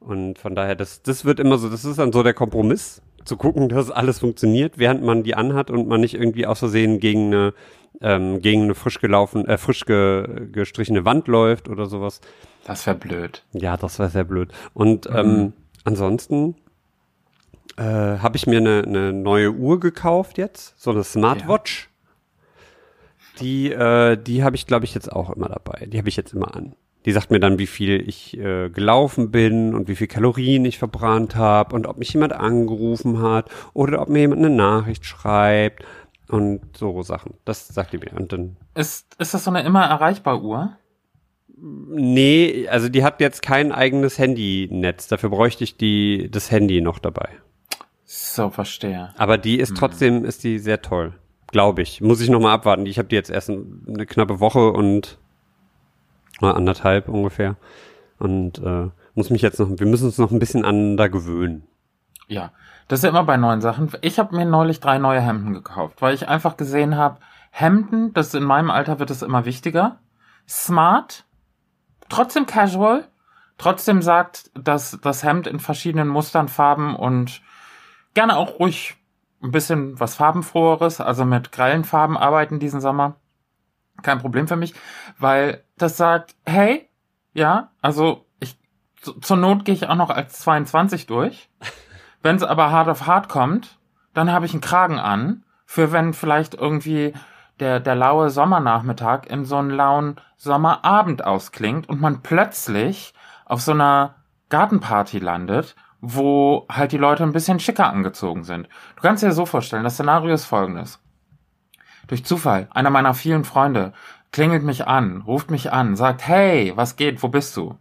[0.00, 3.00] Und von daher, das, das wird immer so, das ist dann so der Kompromiss.
[3.24, 7.00] zu gucken, dass alles funktioniert, während man die anhat und man nicht irgendwie aus Versehen
[7.00, 7.54] gegen eine,
[8.02, 12.20] ähm, gegen eine frisch gelaufen, äh, frisch ge, gestrichene Wand läuft oder sowas.
[12.66, 13.42] Das wäre blöd.
[13.52, 14.50] Ja, das wäre sehr blöd.
[14.74, 15.16] Und mhm.
[15.16, 15.52] ähm,
[15.84, 16.56] ansonsten
[17.76, 21.88] äh, habe ich mir eine, eine neue Uhr gekauft jetzt, so eine Smartwatch.
[21.88, 23.40] Ja.
[23.40, 25.86] Die, äh, die habe ich, glaube ich, jetzt auch immer dabei.
[25.86, 26.76] Die habe ich jetzt immer an.
[27.04, 30.78] Die sagt mir dann, wie viel ich äh, gelaufen bin und wie viel Kalorien ich
[30.78, 35.84] verbrannt habe und ob mich jemand angerufen hat oder ob mir jemand eine Nachricht schreibt
[36.28, 37.34] und so Sachen.
[37.44, 38.12] Das sagt die mir.
[38.14, 40.78] Und dann ist, ist das so eine immer erreichbar Uhr?
[41.56, 45.08] Nee, also die hat jetzt kein eigenes Handynetz.
[45.08, 47.28] Dafür bräuchte ich die, das Handy noch dabei.
[48.16, 49.12] So, verstehe.
[49.18, 49.76] Aber die ist hm.
[49.76, 51.14] trotzdem, ist die sehr toll.
[51.48, 52.00] Glaube ich.
[52.00, 52.86] Muss ich noch mal abwarten.
[52.86, 55.18] Ich habe die jetzt erst eine knappe Woche und
[56.40, 57.56] oder anderthalb ungefähr.
[58.20, 61.66] Und äh, muss mich jetzt noch, wir müssen uns noch ein bisschen aneinander gewöhnen.
[62.28, 62.52] Ja,
[62.86, 63.90] das ist ja immer bei neuen Sachen.
[64.00, 67.18] Ich habe mir neulich drei neue Hemden gekauft, weil ich einfach gesehen habe,
[67.50, 69.98] Hemden, das in meinem Alter wird es immer wichtiger.
[70.48, 71.24] Smart,
[72.08, 73.08] trotzdem casual,
[73.58, 77.42] trotzdem sagt, dass das Hemd in verschiedenen Mustern, Farben und
[78.14, 78.96] gerne auch ruhig
[79.42, 83.16] ein bisschen was farbenfroheres, also mit grellen Farben arbeiten diesen Sommer
[84.02, 84.74] kein Problem für mich,
[85.18, 86.88] weil das sagt, hey,
[87.32, 88.56] ja, also ich
[89.20, 91.50] zur Not gehe ich auch noch als 22 durch.
[92.22, 93.78] Wenn es aber hart auf hart kommt,
[94.14, 97.12] dann habe ich einen Kragen an, für wenn vielleicht irgendwie
[97.60, 103.12] der, der laue Sommernachmittag in so einen lauen Sommerabend ausklingt und man plötzlich
[103.44, 104.16] auf so einer
[104.48, 105.74] Gartenparty landet,
[106.06, 108.68] wo halt die Leute ein bisschen schicker angezogen sind.
[108.96, 111.00] Du kannst dir so vorstellen, das Szenario ist folgendes.
[112.06, 113.92] Durch Zufall, einer meiner vielen Freunde
[114.32, 117.78] klingelt mich an, ruft mich an, sagt, hey, was geht, wo bist du?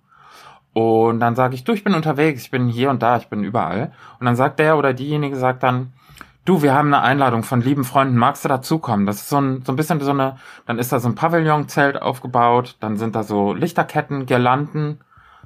[0.72, 3.44] Und dann sage ich, du, ich bin unterwegs, ich bin hier und da, ich bin
[3.44, 3.92] überall.
[4.20, 5.94] Und dann sagt der oder diejenige sagt dann,
[6.46, 9.06] du, wir haben eine Einladung von lieben Freunden, magst du dazukommen?
[9.06, 12.02] Das ist so ein, so ein bisschen so eine, dann ist da so ein Pavillonzelt
[12.02, 15.02] aufgebaut, dann sind da so Lichterketten, Girlanden,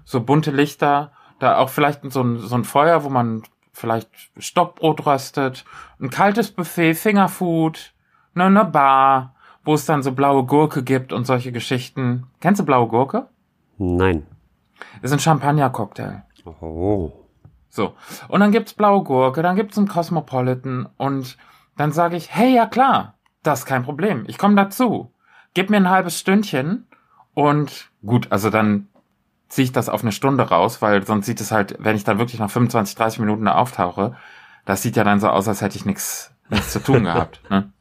[0.06, 5.06] so bunte Lichter, da auch vielleicht so ein, so ein Feuer, wo man vielleicht Stockbrot
[5.06, 5.66] röstet,
[6.00, 7.94] ein kaltes Buffet, Fingerfood,
[8.34, 12.28] ne, eine Bar, wo es dann so blaue Gurke gibt und solche Geschichten.
[12.40, 13.28] Kennst du blaue Gurke?
[13.78, 14.26] Nein.
[15.02, 16.24] Ist ein Champagner-Cocktail.
[16.62, 17.12] Oh.
[17.70, 17.94] So.
[18.30, 21.38] Und dann gibt's blaue Gurke, dann gibt's einen Cosmopolitan und
[21.76, 24.24] dann sage ich, hey, ja klar, das ist kein Problem.
[24.28, 25.14] Ich komme dazu.
[25.54, 26.88] Gib mir ein halbes Stündchen
[27.34, 28.88] und gut, also dann
[29.48, 32.20] ziehe ich das auf eine Stunde raus, weil sonst sieht es halt, wenn ich dann
[32.20, 34.16] wirklich nach 25, 30 Minuten da auftauche,
[34.66, 36.34] das sieht ja dann so aus, als hätte ich nichts
[36.68, 37.42] zu tun gehabt.
[37.50, 37.72] Ne?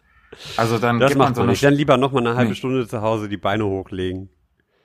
[0.56, 1.64] Also dann das macht man so man nicht.
[1.64, 2.56] Dann lieber noch mal eine halbe nee.
[2.56, 4.28] Stunde zu Hause die Beine hochlegen.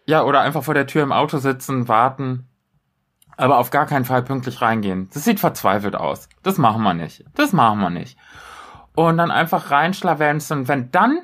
[0.05, 2.47] Ja, oder einfach vor der Tür im Auto sitzen, warten.
[3.37, 5.09] Aber auf gar keinen Fall pünktlich reingehen.
[5.13, 6.29] Das sieht verzweifelt aus.
[6.43, 7.25] Das machen wir nicht.
[7.35, 8.17] Das machen wir nicht.
[8.95, 10.67] Und dann einfach reinschlawenzen.
[10.67, 11.19] Wenn dann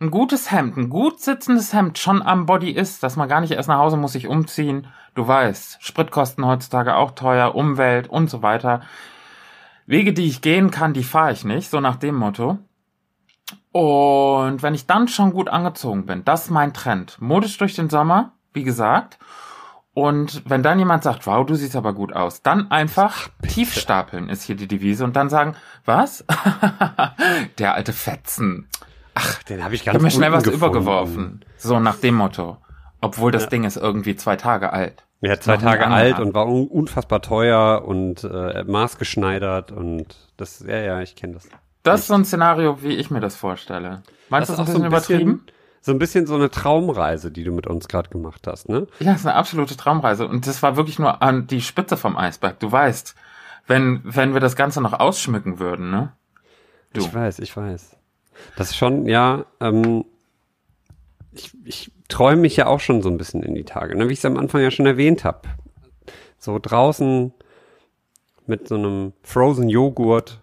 [0.00, 3.52] ein gutes Hemd, ein gut sitzendes Hemd schon am Body ist, dass man gar nicht
[3.52, 4.86] erst nach Hause muss sich umziehen.
[5.14, 8.80] Du weißt, Spritkosten heutzutage auch teuer, Umwelt und so weiter.
[9.86, 12.58] Wege, die ich gehen kann, die fahre ich nicht, so nach dem Motto.
[13.72, 17.20] Und wenn ich dann schon gut angezogen bin, das ist mein Trend.
[17.20, 19.18] Modisch durch den Sommer, wie gesagt.
[19.92, 23.74] Und wenn dann jemand sagt, wow, du siehst aber gut aus, dann einfach Ach, tief
[23.74, 26.24] stapeln ist hier die Devise und dann sagen, was?
[27.58, 28.68] Der alte Fetzen.
[29.14, 30.64] Ach, den habe ich ganz Ich hab mir schnell was gefunden.
[30.64, 31.44] übergeworfen.
[31.56, 32.58] So nach dem Motto.
[33.00, 33.48] Obwohl das ja.
[33.50, 35.04] Ding ist irgendwie zwei Tage alt.
[35.22, 40.64] Ja, zwei Noch Tage alt und war un unfassbar teuer und äh, maßgeschneidert und das,
[40.66, 41.48] ja, ja, ich kenne das.
[41.82, 44.02] Das ist so ein Szenario, wie ich mir das vorstelle.
[44.28, 45.46] Meinst du das, das ein bisschen, so ein übertrieben?
[45.82, 48.86] so ein bisschen so eine Traumreise, die du mit uns gerade gemacht hast, ne?
[48.98, 50.26] Ja, es ist eine absolute Traumreise.
[50.26, 52.60] Und das war wirklich nur an die Spitze vom Eisberg.
[52.60, 53.14] Du weißt,
[53.66, 56.12] wenn, wenn wir das Ganze noch ausschmücken würden, ne?
[56.92, 57.00] Du.
[57.00, 57.96] Ich weiß, ich weiß.
[58.56, 60.04] Das ist schon, ja, ähm,
[61.32, 64.08] ich, ich träume mich ja auch schon so ein bisschen in die Tage, ne?
[64.08, 65.48] wie ich es am Anfang ja schon erwähnt habe.
[66.38, 67.32] So draußen
[68.46, 70.40] mit so einem Frozen Joghurt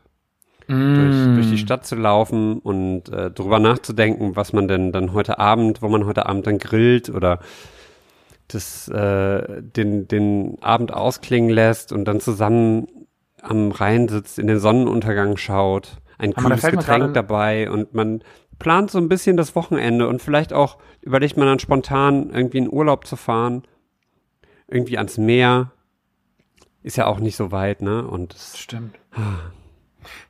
[0.67, 0.95] mm.
[0.95, 5.39] durch, durch die Stadt zu laufen und äh, drüber nachzudenken, was man denn dann heute
[5.39, 7.39] Abend, wo man heute Abend dann grillt oder
[8.47, 12.87] das, äh, den, den Abend ausklingen lässt und dann zusammen
[13.41, 18.23] am Rhein sitzt, in den Sonnenuntergang schaut, ein Aber kühles Getränk dabei und man
[18.59, 22.71] plant so ein bisschen das Wochenende und vielleicht auch überlegt man dann spontan irgendwie in
[22.71, 23.63] Urlaub zu fahren,
[24.67, 25.71] irgendwie ans Meer.
[26.83, 28.07] Ist ja auch nicht so weit, ne?
[28.07, 28.97] Und das stimmt.
[29.11, 29.51] Ah.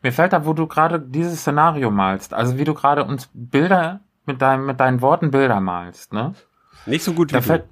[0.01, 3.99] Mir fällt da, wo du gerade dieses Szenario malst, also wie du gerade uns Bilder
[4.25, 6.33] mit deinem, mit deinen Worten Bilder malst, ne?
[6.85, 7.65] Nicht so gut wie da fällt,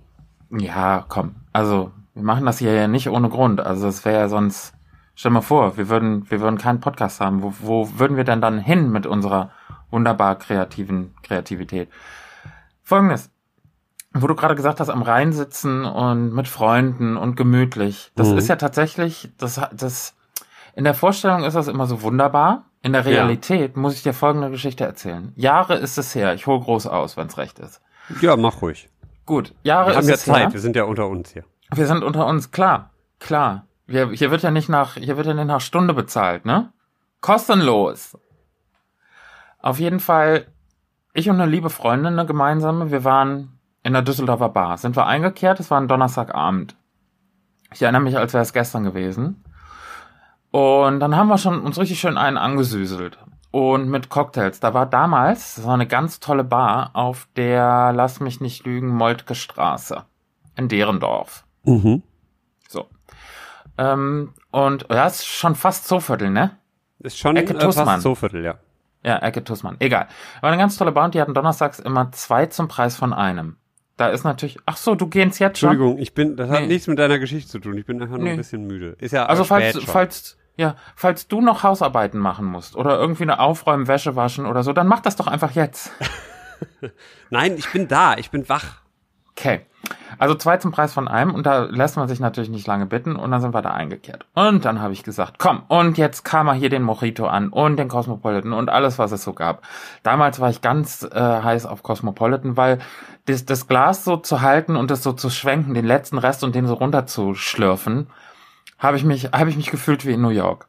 [0.52, 1.36] Ja, komm.
[1.52, 3.60] Also, wir machen das hier ja nicht ohne Grund.
[3.60, 4.74] Also, es wäre ja sonst
[5.16, 7.42] Stell mal vor, wir würden, wir würden keinen Podcast haben.
[7.42, 9.52] Wo, wo würden wir denn dann hin mit unserer
[9.90, 11.90] wunderbar kreativen Kreativität?
[12.84, 13.32] Folgendes.
[14.14, 18.12] Wo du gerade gesagt hast, am Rhein sitzen und mit Freunden und gemütlich.
[18.16, 18.38] Das Mhm.
[18.38, 20.16] ist ja tatsächlich, das, das,
[20.74, 22.66] in der Vorstellung ist das immer so wunderbar.
[22.82, 23.10] In der Ja.
[23.10, 25.34] Realität muss ich dir folgende Geschichte erzählen.
[25.36, 26.34] Jahre ist es her.
[26.34, 27.82] Ich hole groß aus, wenn es recht ist.
[28.22, 28.90] Ja, mach ruhig.
[29.26, 30.54] Gut, Jahre Wir ist haben ja es Zeit, her.
[30.54, 31.44] wir sind ja unter uns hier.
[31.74, 33.66] Wir sind unter uns, klar, klar.
[33.88, 36.72] Wir, hier wird ja nicht nach, hier wird ja nicht nach Stunde bezahlt, ne?
[37.22, 38.18] Kostenlos.
[39.62, 40.48] Auf jeden Fall,
[41.14, 44.78] ich und eine liebe Freundin, eine gemeinsame, wir waren in der Düsseldorfer Bar.
[44.78, 46.76] Sind wir eingekehrt, es war ein Donnerstagabend.
[47.74, 49.44] Ich erinnere mich, als wäre es gestern gewesen.
[50.52, 53.18] Und dann haben wir schon uns richtig schön einen angesüßelt.
[53.52, 54.60] Und mit Cocktails.
[54.60, 58.88] Da war damals, das war eine ganz tolle Bar auf der, lass mich nicht lügen,
[58.88, 60.04] Moltke Straße.
[60.56, 61.46] In Derendorf.
[61.64, 62.04] Mhm.
[63.78, 66.52] Ähm, und ja, ist schon fast Zooviertel, ne?
[67.00, 67.86] Ist schon Ecke äh, Tussmann.
[67.86, 68.56] fast so Viertel, ja.
[69.04, 69.76] Ja, Ecke Tussmann.
[69.80, 70.08] Egal.
[70.42, 73.58] War eine ganz tolle Bar und die hatten donnerstags immer zwei zum Preis von einem.
[73.98, 75.70] Da ist natürlich, ach so, du gehst jetzt schon.
[75.70, 76.68] Entschuldigung, ich bin, das hat Nee.
[76.68, 77.78] nichts mit deiner Geschichte zu tun.
[77.78, 78.32] Ich bin einfach nur Nee.
[78.32, 78.96] ein bisschen müde.
[79.00, 79.84] Ist ja Also falls, schon.
[79.84, 84.64] falls, ja, falls du noch Hausarbeiten machen musst oder irgendwie eine Aufräumen, Wäsche waschen oder
[84.64, 85.92] so, dann mach das doch einfach jetzt.
[87.30, 88.82] Nein, ich bin da, ich bin wach.
[89.38, 89.62] Okay.
[90.18, 93.16] Also zwei zum Preis von einem und da lässt man sich natürlich nicht lange bitten
[93.16, 94.26] und dann sind wir da eingekehrt.
[94.34, 97.78] Und dann habe ich gesagt, komm, und jetzt kam er hier den Mojito an und
[97.78, 99.62] den Cosmopolitan und alles, was es so gab.
[100.04, 102.80] Damals war ich ganz äh, heiß auf Cosmopolitan, weil
[103.26, 106.56] das, das Glas so zu halten und das so zu schwenken, den letzten Rest und
[106.56, 108.08] den so runterzuschlürfen,
[108.80, 110.68] habe ich mich, habe ich mich gefühlt wie in New York.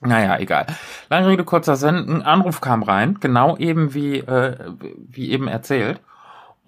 [0.00, 0.66] Naja, egal.
[1.10, 1.96] Lange Rede, kurzer Sinn.
[1.96, 4.56] Ein Anruf kam rein, genau eben wie, äh,
[5.08, 6.00] wie eben erzählt.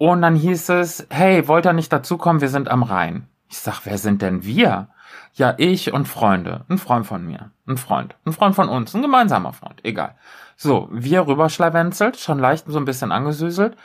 [0.01, 2.41] Und dann hieß es, hey, wollt ihr nicht dazukommen?
[2.41, 3.27] Wir sind am Rhein.
[3.49, 4.87] Ich sag, wer sind denn wir?
[5.35, 6.65] Ja, ich und Freunde.
[6.69, 7.51] Ein Freund von mir.
[7.67, 8.15] Ein Freund.
[8.25, 8.95] Ein Freund von uns.
[8.95, 9.85] Ein gemeinsamer Freund.
[9.85, 10.15] Egal.
[10.57, 13.77] So, wir rüberschlawenzelt, schon leicht so ein bisschen angesüßelt.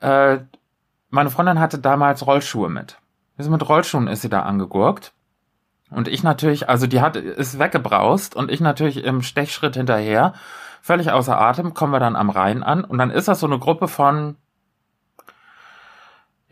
[0.00, 0.38] Äh,
[1.10, 2.96] meine Freundin hatte damals Rollschuhe mit.
[3.36, 5.12] Sind mit Rollschuhen ist sie da angegurkt.
[5.90, 10.32] Und ich natürlich, also die hat, ist weggebraust und ich natürlich im Stechschritt hinterher,
[10.80, 13.58] völlig außer Atem, kommen wir dann am Rhein an und dann ist das so eine
[13.58, 14.38] Gruppe von,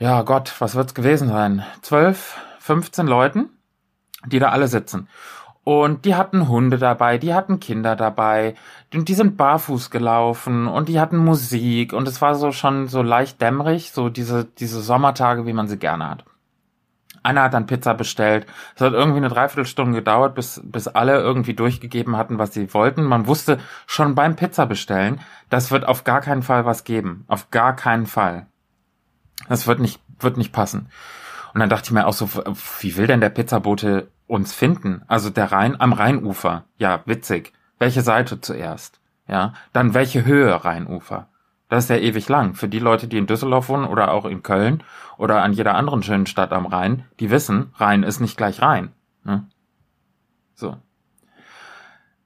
[0.00, 1.64] ja Gott, was wird's gewesen sein?
[1.82, 3.50] 12, 15 Leuten,
[4.26, 5.08] die da alle sitzen.
[5.62, 8.54] Und die hatten Hunde dabei, die hatten Kinder dabei,
[8.94, 13.02] und die sind barfuß gelaufen und die hatten Musik und es war so schon so
[13.02, 16.24] leicht dämmerig, so diese, diese Sommertage, wie man sie gerne hat.
[17.22, 18.46] Einer hat dann Pizza bestellt.
[18.74, 23.04] Es hat irgendwie eine Dreiviertelstunde gedauert, bis, bis alle irgendwie durchgegeben hatten, was sie wollten.
[23.04, 27.24] Man wusste schon beim Pizza bestellen, das wird auf gar keinen Fall was geben.
[27.28, 28.46] Auf gar keinen Fall.
[29.48, 30.88] Das wird nicht, wird nicht passen.
[31.52, 32.28] Und dann dachte ich mir auch so,
[32.80, 35.02] wie will denn der Pizzabote uns finden?
[35.08, 36.64] Also der Rhein am Rheinufer.
[36.78, 37.52] Ja, witzig.
[37.78, 39.00] Welche Seite zuerst?
[39.26, 41.28] Ja, dann welche Höhe Rheinufer?
[41.68, 42.54] Das ist ja ewig lang.
[42.54, 44.82] Für die Leute, die in Düsseldorf wohnen oder auch in Köln
[45.18, 48.92] oder an jeder anderen schönen Stadt am Rhein, die wissen, Rhein ist nicht gleich Rhein.
[49.24, 49.46] Ne?
[50.54, 50.76] So.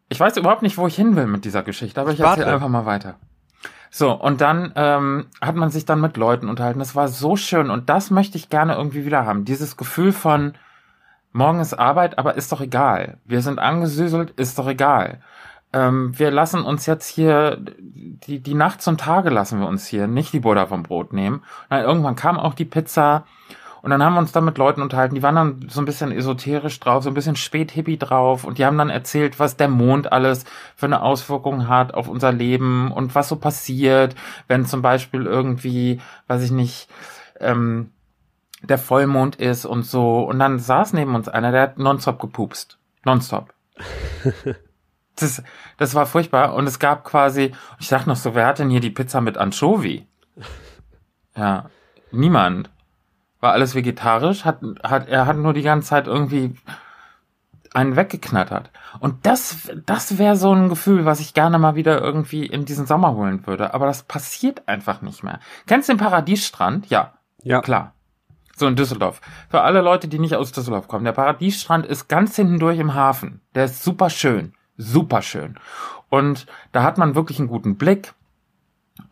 [0.09, 2.41] Ich weiß überhaupt nicht, wo ich hin will mit dieser Geschichte, aber ich Warte.
[2.41, 3.17] erzähle einfach mal weiter.
[3.97, 6.81] So, und dann ähm, hat man sich dann mit Leuten unterhalten.
[6.81, 9.45] Das war so schön und das möchte ich gerne irgendwie wieder haben.
[9.45, 10.55] Dieses Gefühl von,
[11.31, 13.19] morgen ist Arbeit, aber ist doch egal.
[13.25, 15.21] Wir sind angesüßelt, ist doch egal.
[15.73, 20.09] Ähm, wir lassen uns jetzt hier, die, die Nacht zum Tage lassen wir uns hier,
[20.09, 21.45] nicht die Butter vom Brot nehmen.
[21.71, 23.27] Dann irgendwann kam auch die Pizza
[23.85, 26.11] und dann haben wir uns dann mit Leuten unterhalten, die waren dann so ein bisschen
[26.11, 30.11] esoterisch drauf, so ein bisschen späthippie drauf und die haben dann erzählt, was der Mond
[30.11, 34.15] alles für eine Auswirkung hat auf unser Leben und was so passiert,
[34.49, 36.89] wenn zum Beispiel irgendwie, weiß ich nicht,
[37.41, 37.91] ähm,
[38.63, 40.21] der Vollmond ist und so.
[40.21, 42.79] Und dann saß neben uns einer, der hat nonstop gepupst.
[43.05, 43.53] Nonstop.
[45.17, 45.43] das,
[45.77, 46.55] das war furchtbar.
[46.55, 49.37] Und es gab quasi, ich dachte noch so, wer hat denn hier die Pizza mit
[49.37, 50.07] Anchovy?
[51.37, 51.69] Ja,
[52.13, 52.71] niemand.
[53.45, 56.57] War alles vegetarisch, hat, hat, er hat nur die ganze Zeit irgendwie
[57.75, 58.71] einen weggeknattert.
[59.01, 62.87] Und das, das wäre so ein Gefühl, was ich gerne mal wieder irgendwie in diesen
[62.87, 63.75] Sommer holen würde.
[63.75, 65.41] Aber das passiert einfach nicht mehr.
[65.67, 66.89] Kennst du den Paradiesstrand?
[66.89, 67.61] Ja, Ja.
[67.61, 67.93] klar.
[68.57, 69.21] So in Düsseldorf.
[69.51, 71.05] Für alle Leute, die nicht aus Düsseldorf kommen.
[71.05, 73.43] Der Paradiesstrand ist ganz hinten durch im Hafen.
[73.55, 74.55] Der ist super schön.
[74.79, 75.59] Super schön.
[76.09, 78.15] Und da hat man wirklich einen guten Blick.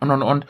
[0.00, 0.46] Und, und, und.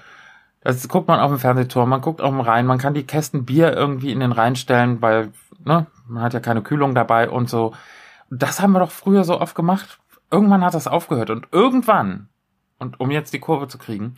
[0.65, 3.45] Das guckt man auf dem Fernsehturm, man guckt auf den Rhein, man kann die Kästen
[3.45, 5.33] Bier irgendwie in den Rhein stellen, weil,
[5.65, 7.75] ne, man hat ja keine Kühlung dabei und so.
[8.31, 9.99] Das haben wir doch früher so oft gemacht.
[10.31, 12.29] Irgendwann hat das aufgehört und irgendwann,
[12.79, 14.17] und um jetzt die Kurve zu kriegen,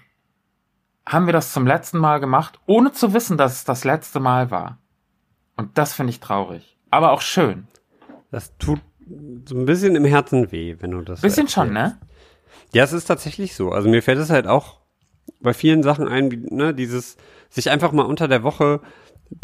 [1.07, 4.51] haben wir das zum letzten Mal gemacht, ohne zu wissen, dass es das letzte Mal
[4.51, 4.79] war.
[5.57, 6.79] Und das finde ich traurig.
[6.91, 7.69] Aber auch schön.
[8.31, 8.81] Das tut
[9.47, 11.21] so ein bisschen im Herzen weh, wenn du das.
[11.21, 11.99] Bisschen schon, ne?
[12.73, 13.71] Ja, es ist tatsächlich so.
[13.71, 14.81] Also mir fällt es halt auch
[15.41, 17.17] bei vielen Sachen ein, ne, dieses,
[17.51, 18.81] sich einfach mal unter der Woche,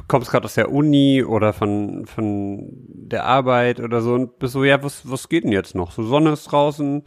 [0.08, 4.64] kommst gerade aus der Uni oder von, von der Arbeit oder so und bist so,
[4.64, 5.92] ja, was, was geht denn jetzt noch?
[5.92, 7.02] So Sonne ist draußen,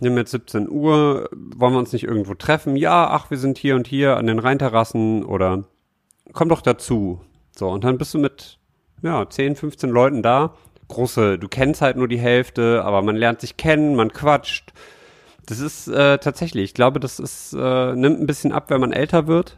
[0.00, 2.76] nehmen jetzt 17 Uhr, wollen wir uns nicht irgendwo treffen?
[2.76, 5.64] Ja, ach, wir sind hier und hier an den Rheinterrassen oder
[6.32, 7.20] komm doch dazu.
[7.56, 8.58] So, und dann bist du mit,
[9.02, 10.54] ja, 10, 15 Leuten da.
[10.88, 14.72] Große, du kennst halt nur die Hälfte, aber man lernt sich kennen, man quatscht.
[15.48, 18.92] Das ist äh, tatsächlich, ich glaube, das ist, äh, nimmt ein bisschen ab, wenn man
[18.92, 19.56] älter wird.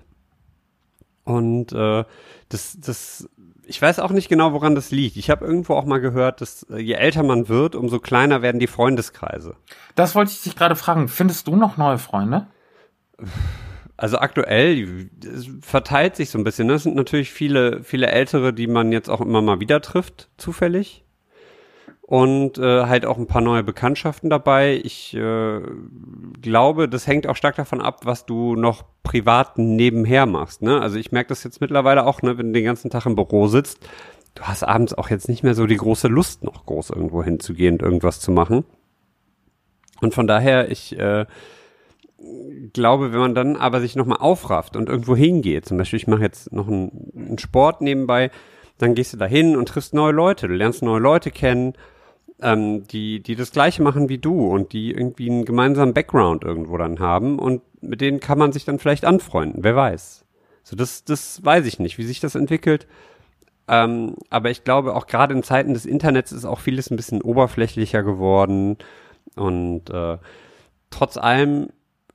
[1.25, 2.05] Und äh,
[2.49, 3.29] das, das,
[3.67, 5.17] ich weiß auch nicht genau, woran das liegt.
[5.17, 8.61] Ich habe irgendwo auch mal gehört, dass äh, je älter man wird, umso kleiner werden
[8.61, 9.57] die Freundeskreise.
[9.97, 11.09] Das wollte ich dich gerade fragen.
[11.09, 12.47] Findest du noch neue Freunde?
[13.97, 15.11] Also aktuell
[15.61, 16.69] verteilt sich so ein bisschen.
[16.69, 21.05] Das sind natürlich viele, viele Ältere, die man jetzt auch immer mal wieder trifft, zufällig.
[22.11, 24.81] Und äh, halt auch ein paar neue Bekanntschaften dabei.
[24.83, 25.61] Ich äh,
[26.43, 30.61] glaube, das hängt auch stark davon ab, was du noch privat nebenher machst.
[30.61, 30.81] Ne?
[30.81, 33.47] Also ich merke das jetzt mittlerweile auch, ne, wenn du den ganzen Tag im Büro
[33.47, 33.79] sitzt,
[34.35, 37.75] du hast abends auch jetzt nicht mehr so die große Lust, noch groß irgendwo hinzugehen
[37.75, 38.65] und irgendwas zu machen.
[40.01, 41.27] Und von daher, ich äh,
[42.73, 46.23] glaube, wenn man dann aber sich nochmal aufrafft und irgendwo hingeht, zum Beispiel, ich mache
[46.23, 48.33] jetzt noch einen, einen Sport nebenbei,
[48.79, 51.75] dann gehst du da hin und triffst neue Leute, du lernst neue Leute kennen,
[52.43, 56.77] ähm, die, die das gleiche machen wie du und die irgendwie einen gemeinsamen Background irgendwo
[56.77, 60.25] dann haben und mit denen kann man sich dann vielleicht anfreunden, wer weiß.
[60.63, 62.87] So, das, das weiß ich nicht, wie sich das entwickelt.
[63.69, 67.23] Ähm, aber ich glaube, auch gerade in Zeiten des Internets ist auch vieles ein bisschen
[67.23, 68.77] oberflächlicher geworden
[69.37, 70.19] und äh,
[70.91, 71.69] trotz allem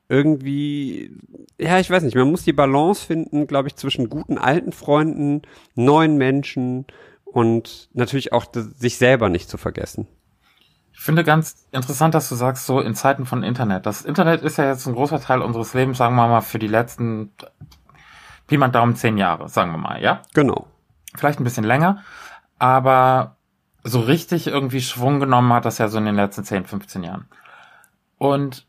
[0.09, 1.11] irgendwie,
[1.59, 5.41] ja, ich weiß nicht, man muss die Balance finden, glaube ich, zwischen guten alten Freunden,
[5.73, 6.86] neuen Menschen
[7.23, 10.07] und natürlich auch sich selber nicht zu vergessen.
[10.97, 13.85] Ich finde ganz interessant, dass du sagst, so in Zeiten von Internet.
[13.85, 16.67] Das Internet ist ja jetzt ein großer Teil unseres Lebens, sagen wir mal, für die
[16.67, 17.31] letzten
[18.47, 20.21] Pi mal Daumen zehn Jahre, sagen wir mal, ja?
[20.33, 20.67] Genau.
[21.15, 22.03] Vielleicht ein bisschen länger,
[22.59, 23.35] aber
[23.83, 27.27] so richtig irgendwie Schwung genommen hat das ja so in den letzten 10, 15 Jahren.
[28.17, 28.65] Und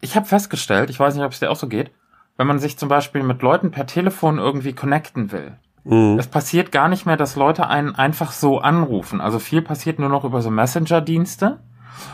[0.00, 1.92] ich habe festgestellt, ich weiß nicht, ob es dir auch so geht,
[2.36, 5.58] wenn man sich zum Beispiel mit Leuten per Telefon irgendwie connecten will.
[5.86, 6.18] Mhm.
[6.18, 9.20] Es passiert gar nicht mehr, dass Leute einen einfach so anrufen.
[9.20, 11.60] Also viel passiert nur noch über so Messenger-Dienste.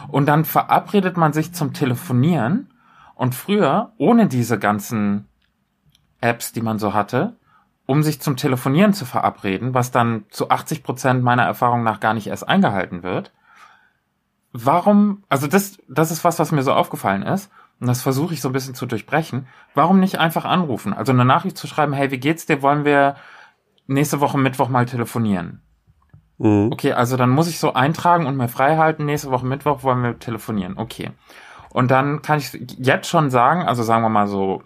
[0.08, 2.70] Und dann verabredet man sich zum Telefonieren.
[3.14, 5.28] Und früher, ohne diese ganzen
[6.20, 7.36] Apps, die man so hatte,
[7.86, 12.14] um sich zum Telefonieren zu verabreden, was dann zu 80 Prozent meiner Erfahrung nach gar
[12.14, 13.32] nicht erst eingehalten wird.
[14.52, 17.50] Warum, also das, das ist was, was mir so aufgefallen ist
[17.80, 20.92] und das versuche ich so ein bisschen zu durchbrechen, warum nicht einfach anrufen?
[20.92, 22.62] Also eine Nachricht zu schreiben, hey, wie geht's dir?
[22.62, 23.16] Wollen wir
[23.92, 25.62] nächste Woche Mittwoch mal telefonieren?
[26.38, 26.70] Mhm.
[26.72, 30.02] Okay, also dann muss ich so eintragen und mir frei halten, nächste Woche Mittwoch wollen
[30.02, 30.76] wir telefonieren.
[30.76, 31.10] Okay.
[31.70, 34.62] Und dann kann ich jetzt schon sagen, also sagen wir mal so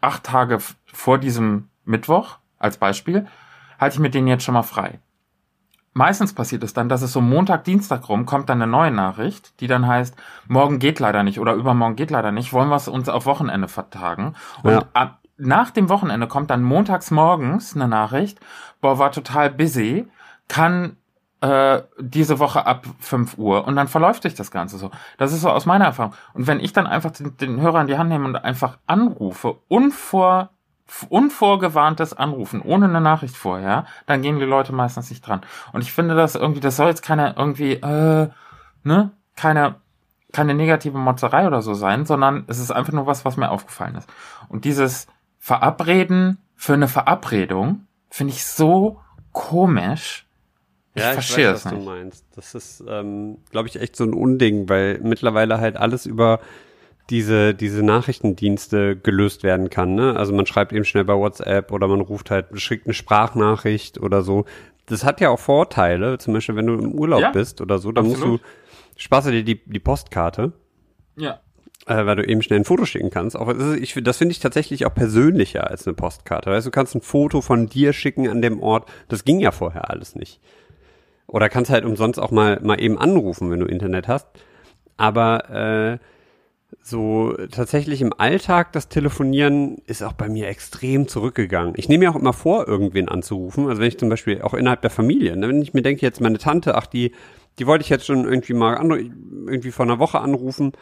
[0.00, 0.58] acht Tage
[0.92, 3.26] vor diesem Mittwoch als Beispiel,
[3.78, 5.00] halte ich mir den jetzt schon mal frei
[5.96, 9.58] meistens passiert es dann, dass es so Montag, Dienstag rum kommt dann eine neue Nachricht,
[9.60, 10.14] die dann heißt,
[10.46, 13.66] morgen geht leider nicht oder übermorgen geht leider nicht, wollen wir es uns auf Wochenende
[13.66, 14.34] vertagen.
[14.62, 14.84] Und ja.
[14.92, 18.40] ab, nach dem Wochenende kommt dann montags morgens eine Nachricht,
[18.80, 20.08] boah, war total busy,
[20.48, 20.96] kann
[21.40, 24.90] äh, diese Woche ab 5 Uhr und dann verläuft sich das Ganze so.
[25.18, 26.14] Das ist so aus meiner Erfahrung.
[26.32, 29.56] Und wenn ich dann einfach den, den Hörer in die Hand nehme und einfach anrufe,
[29.68, 30.50] unvor
[31.08, 35.40] unvorgewarntes Anrufen ohne eine Nachricht vorher, dann gehen die Leute meistens nicht dran.
[35.72, 38.28] Und ich finde das irgendwie, das soll jetzt keine irgendwie, äh,
[38.84, 39.76] ne, keine,
[40.32, 43.96] keine negative Motzerei oder so sein, sondern es ist einfach nur was, was mir aufgefallen
[43.96, 44.08] ist.
[44.48, 45.08] Und dieses
[45.46, 48.98] Verabreden für eine Verabredung finde ich so
[49.30, 50.26] komisch.
[50.92, 51.72] Ich ja, verstehe es nicht.
[51.72, 52.26] was du meinst.
[52.34, 56.40] Das ist, ähm, glaube ich, echt so ein Unding, weil mittlerweile halt alles über
[57.10, 59.94] diese, diese Nachrichtendienste gelöst werden kann.
[59.94, 60.16] Ne?
[60.16, 64.22] Also man schreibt eben schnell bei WhatsApp oder man ruft halt, schickt eine Sprachnachricht oder
[64.22, 64.46] so.
[64.86, 67.92] Das hat ja auch Vorteile, zum Beispiel wenn du im Urlaub ja, bist oder so,
[67.92, 68.28] dann absolut.
[68.28, 68.44] musst
[68.96, 70.54] du, sparst du dir die, die Postkarte.
[71.16, 71.38] Ja.
[71.86, 73.36] Äh, weil du eben schnell ein Foto schicken kannst.
[73.36, 76.50] Auch, das, das finde ich tatsächlich auch persönlicher als eine Postkarte.
[76.50, 78.88] Weißt du, kannst ein Foto von dir schicken an dem Ort.
[79.08, 80.40] Das ging ja vorher alles nicht.
[81.28, 84.26] Oder kannst halt umsonst auch mal, mal eben anrufen, wenn du Internet hast.
[84.96, 85.98] Aber äh,
[86.82, 91.74] so tatsächlich im Alltag das Telefonieren ist auch bei mir extrem zurückgegangen.
[91.76, 93.68] Ich nehme mir auch immer vor, irgendwen anzurufen.
[93.68, 96.20] Also wenn ich zum Beispiel auch innerhalb der Familie, ne, wenn ich mir denke, jetzt
[96.20, 97.12] meine Tante, ach, die,
[97.58, 100.72] die wollte ich jetzt schon irgendwie mal an, irgendwie vor einer Woche anrufen,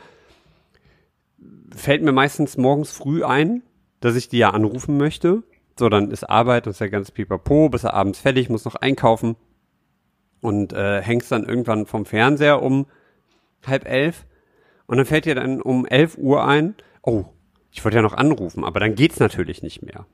[1.76, 3.62] fällt mir meistens morgens früh ein,
[4.00, 5.42] dass ich die ja anrufen möchte.
[5.78, 8.76] So, dann ist Arbeit, das ist ja ganz pipapo, bis er abends fertig, muss noch
[8.76, 9.36] einkaufen.
[10.40, 12.86] und äh, hängst dann irgendwann vom Fernseher um
[13.66, 14.26] halb elf
[14.86, 17.24] und dann fällt dir dann um elf Uhr ein, oh,
[17.70, 20.06] ich wollte ja noch anrufen, aber dann geht's natürlich nicht mehr.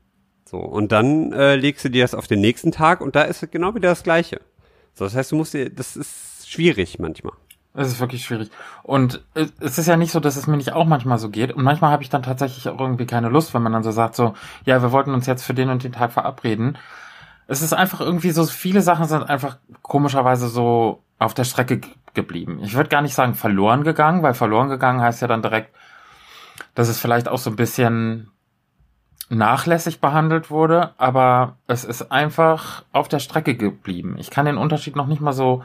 [0.44, 3.42] So, und dann äh, legst du dir das auf den nächsten Tag und da ist
[3.42, 4.40] es genau wieder das Gleiche.
[4.94, 7.34] So, das heißt, du musst dir, das ist schwierig manchmal.
[7.72, 8.50] Es ist wirklich schwierig.
[8.82, 11.52] Und es ist ja nicht so, dass es mir nicht auch manchmal so geht.
[11.52, 14.16] Und manchmal habe ich dann tatsächlich auch irgendwie keine Lust, wenn man dann so sagt,
[14.16, 16.76] so, ja, wir wollten uns jetzt für den und den Tag verabreden.
[17.46, 21.80] Es ist einfach irgendwie so, viele Sachen sind einfach komischerweise so auf der Strecke
[22.14, 22.58] geblieben.
[22.62, 25.74] Ich würde gar nicht sagen verloren gegangen, weil verloren gegangen heißt ja dann direkt,
[26.74, 28.30] dass es vielleicht auch so ein bisschen
[29.28, 34.16] nachlässig behandelt wurde, aber es ist einfach auf der Strecke geblieben.
[34.18, 35.62] Ich kann den Unterschied noch nicht mal so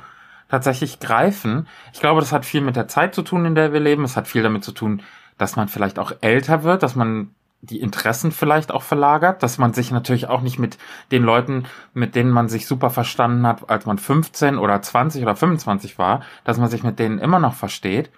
[0.50, 1.68] tatsächlich greifen.
[1.94, 4.04] Ich glaube, das hat viel mit der Zeit zu tun, in der wir leben.
[4.04, 5.02] Es hat viel damit zu tun,
[5.38, 9.74] dass man vielleicht auch älter wird, dass man die Interessen vielleicht auch verlagert, dass man
[9.74, 10.78] sich natürlich auch nicht mit
[11.12, 15.36] den Leuten, mit denen man sich super verstanden hat, als man 15 oder 20 oder
[15.36, 18.12] 25 war, dass man sich mit denen immer noch versteht.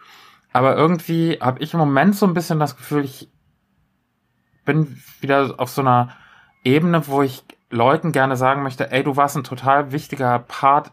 [0.51, 3.29] Aber irgendwie habe ich im Moment so ein bisschen das Gefühl, ich
[4.65, 6.09] bin wieder auf so einer
[6.63, 10.91] Ebene, wo ich Leuten gerne sagen möchte, ey, du warst ein total wichtiger Part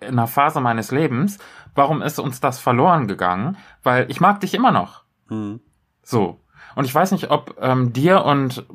[0.00, 1.38] in einer Phase meines Lebens.
[1.74, 3.56] Warum ist uns das verloren gegangen?
[3.82, 5.02] Weil ich mag dich immer noch.
[5.28, 5.60] Mhm.
[6.02, 6.40] So.
[6.74, 8.66] Und ich weiß nicht, ob ähm, dir und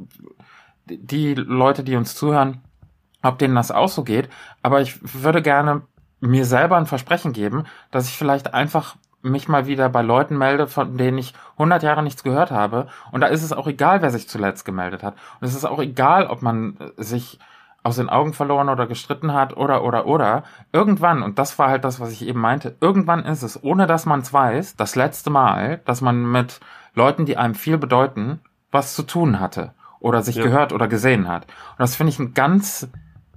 [0.86, 2.62] die Leute, die uns zuhören,
[3.22, 4.30] ob denen das auch so geht,
[4.64, 5.84] aber ich würde gerne
[6.20, 10.68] mir selber ein Versprechen geben, dass ich vielleicht einfach mich mal wieder bei Leuten melde,
[10.68, 12.88] von denen ich 100 Jahre nichts gehört habe.
[13.12, 15.16] Und da ist es auch egal, wer sich zuletzt gemeldet hat.
[15.40, 17.40] Und es ist auch egal, ob man sich
[17.84, 20.44] aus den Augen verloren oder gestritten hat oder oder oder.
[20.72, 24.06] Irgendwann, und das war halt das, was ich eben meinte, irgendwann ist es, ohne dass
[24.06, 26.60] man es weiß, das letzte Mal, dass man mit
[26.94, 28.40] Leuten, die einem viel bedeuten,
[28.72, 30.44] was zu tun hatte oder sich ja.
[30.44, 31.46] gehört oder gesehen hat.
[31.46, 32.90] Und das finde ich einen ganz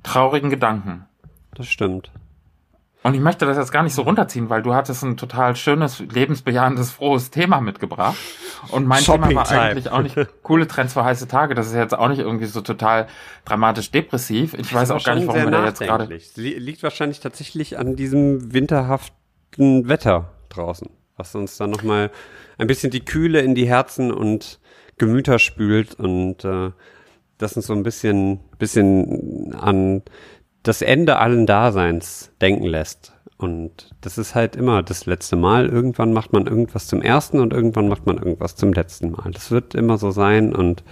[0.02, 1.06] traurigen Gedanken.
[1.54, 2.10] Das stimmt.
[3.04, 6.00] Und ich möchte das jetzt gar nicht so runterziehen, weil du hattest ein total schönes,
[6.00, 8.16] lebensbejahendes, frohes Thema mitgebracht.
[8.70, 9.60] Und mein Shopping Thema war Time.
[9.60, 11.54] eigentlich auch nicht coole Trends für heiße Tage.
[11.54, 13.06] Das ist jetzt auch nicht irgendwie so total
[13.44, 14.54] dramatisch depressiv.
[14.54, 16.08] Ich weiß auch gar nicht, warum wir da jetzt gerade.
[16.36, 20.88] Liegt wahrscheinlich tatsächlich an diesem winterhaften Wetter draußen,
[21.18, 22.10] was uns dann nochmal
[22.56, 24.60] ein bisschen die Kühle in die Herzen und
[24.96, 26.70] Gemüter spült und äh,
[27.36, 30.00] das uns so ein bisschen, bisschen an
[30.64, 33.12] das Ende allen Daseins denken lässt.
[33.36, 35.68] Und das ist halt immer das letzte Mal.
[35.68, 39.30] Irgendwann macht man irgendwas zum ersten und irgendwann macht man irgendwas zum letzten Mal.
[39.32, 40.82] Das wird immer so sein und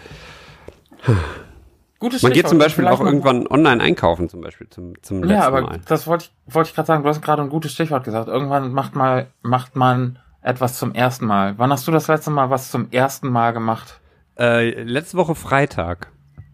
[1.99, 5.41] Gutes man geht zum Beispiel auch irgendwann online einkaufen, zum Beispiel zum, zum letzten Mal.
[5.41, 5.81] Ja, aber Mal.
[5.87, 7.03] das wollte ich, wollte ich gerade sagen.
[7.05, 8.29] Du hast gerade ein gutes Stichwort gesagt.
[8.29, 11.55] Irgendwann macht mal, macht man etwas zum ersten Mal.
[11.59, 14.01] Wann hast du das letzte Mal was zum ersten Mal gemacht?
[14.37, 16.09] Äh, letzte Woche Freitag.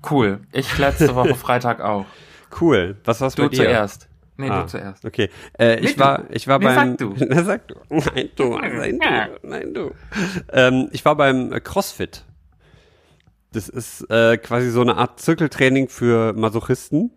[0.09, 0.41] Cool.
[0.53, 2.05] Ich letzte Woche Freitag auch.
[2.61, 2.97] Cool.
[3.05, 3.57] Was war's du bei dir?
[3.59, 4.09] Du zuerst.
[4.37, 5.05] Nee, ah, du zuerst.
[5.05, 5.31] Okay.
[5.59, 6.91] Äh, ich, war, ich war nee, beim.
[6.91, 7.15] Sag du.
[7.29, 7.75] Na, sag du.
[7.91, 8.59] Nein, du.
[8.59, 9.49] Nein, du.
[9.49, 9.91] Nein, du.
[10.53, 12.25] Ähm, ich war beim CrossFit.
[13.53, 17.11] Das ist äh, quasi so eine Art Zirkeltraining für Masochisten.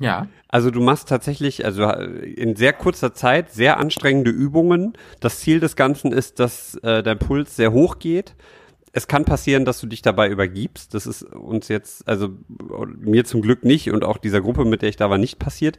[0.00, 0.26] Ja.
[0.48, 4.94] Also du machst tatsächlich, also in sehr kurzer Zeit sehr anstrengende Übungen.
[5.20, 8.34] Das Ziel des Ganzen ist, dass äh, dein Puls sehr hoch geht
[8.92, 10.94] es kann passieren, dass du dich dabei übergibst.
[10.94, 12.30] Das ist uns jetzt, also
[12.96, 15.78] mir zum Glück nicht und auch dieser Gruppe, mit der ich da war, nicht passiert.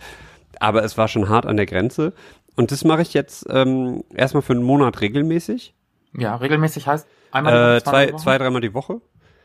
[0.59, 2.13] Aber es war schon hart an der Grenze.
[2.55, 5.73] Und das mache ich jetzt ähm, erstmal für einen Monat regelmäßig.
[6.17, 9.01] Ja, regelmäßig heißt einmal äh, zwei, zwei, dreimal die Woche.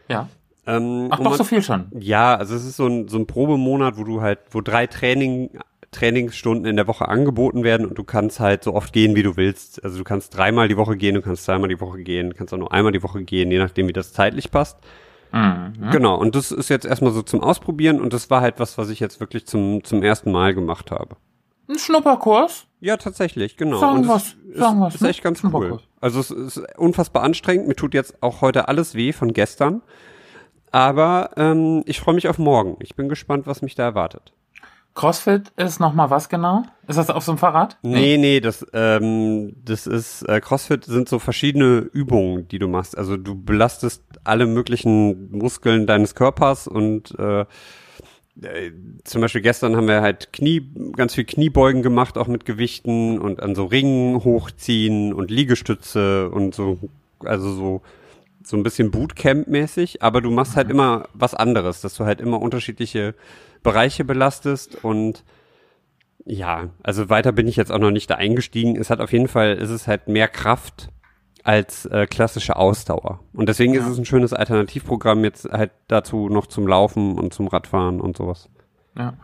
[0.09, 0.29] Ja.
[0.67, 1.87] Ähm, Ach, doch so viel schon.
[1.99, 5.51] Ja, also es ist so ein, so ein Probemonat, wo du halt, wo drei Training
[5.97, 9.37] Trainingsstunden in der Woche angeboten werden und du kannst halt so oft gehen, wie du
[9.37, 9.83] willst.
[9.83, 12.53] Also du kannst dreimal die Woche gehen, du kannst zweimal die Woche gehen, du kannst
[12.53, 14.79] auch nur einmal die Woche gehen, je nachdem, wie das zeitlich passt.
[15.33, 15.91] Mhm.
[15.91, 18.91] Genau, und das ist jetzt erstmal so zum Ausprobieren und das war halt was, was
[18.91, 21.17] ich jetzt wirklich zum, zum ersten Mal gemacht habe.
[21.69, 22.67] Ein Schnupperkurs?
[22.81, 23.79] Ja, tatsächlich, genau.
[23.79, 24.95] Sagen was, sagen was.
[24.95, 25.81] Ist echt ganz cool.
[26.01, 27.67] Also es ist unfassbar anstrengend.
[27.67, 29.83] Mir tut jetzt auch heute alles weh von gestern.
[30.71, 32.77] Aber ähm, ich freue mich auf morgen.
[32.81, 34.33] Ich bin gespannt, was mich da erwartet.
[34.97, 36.65] CrossFit ist nochmal was genau?
[36.89, 37.77] Ist das auf so einem Fahrrad?
[37.83, 42.97] Nee, nee, das, ähm, das ist, äh, CrossFit sind so verschiedene Übungen, die du machst.
[42.97, 48.73] Also du belastest alle möglichen Muskeln deines Körpers und äh, äh,
[49.05, 50.67] zum Beispiel gestern haben wir halt Knie,
[50.97, 56.55] ganz viel Kniebeugen gemacht, auch mit Gewichten und an so Ringen hochziehen und Liegestütze und
[56.55, 56.79] so,
[57.21, 57.83] also so,
[58.43, 60.75] so ein bisschen Bootcamp-mäßig, aber du machst halt mhm.
[60.75, 63.15] immer was anderes, dass du halt immer unterschiedliche
[63.67, 65.25] Bereiche belastest und
[66.25, 68.77] ja, also weiter bin ich jetzt auch noch nicht da eingestiegen.
[68.77, 70.89] Es hat auf jeden Fall, ist es halt mehr Kraft
[71.45, 73.21] als äh, klassische Ausdauer.
[73.33, 73.81] Und deswegen ja.
[73.81, 78.17] ist es ein schönes Alternativprogramm jetzt halt dazu noch zum Laufen und zum Radfahren und
[78.17, 78.49] sowas.
[78.97, 79.14] Ja.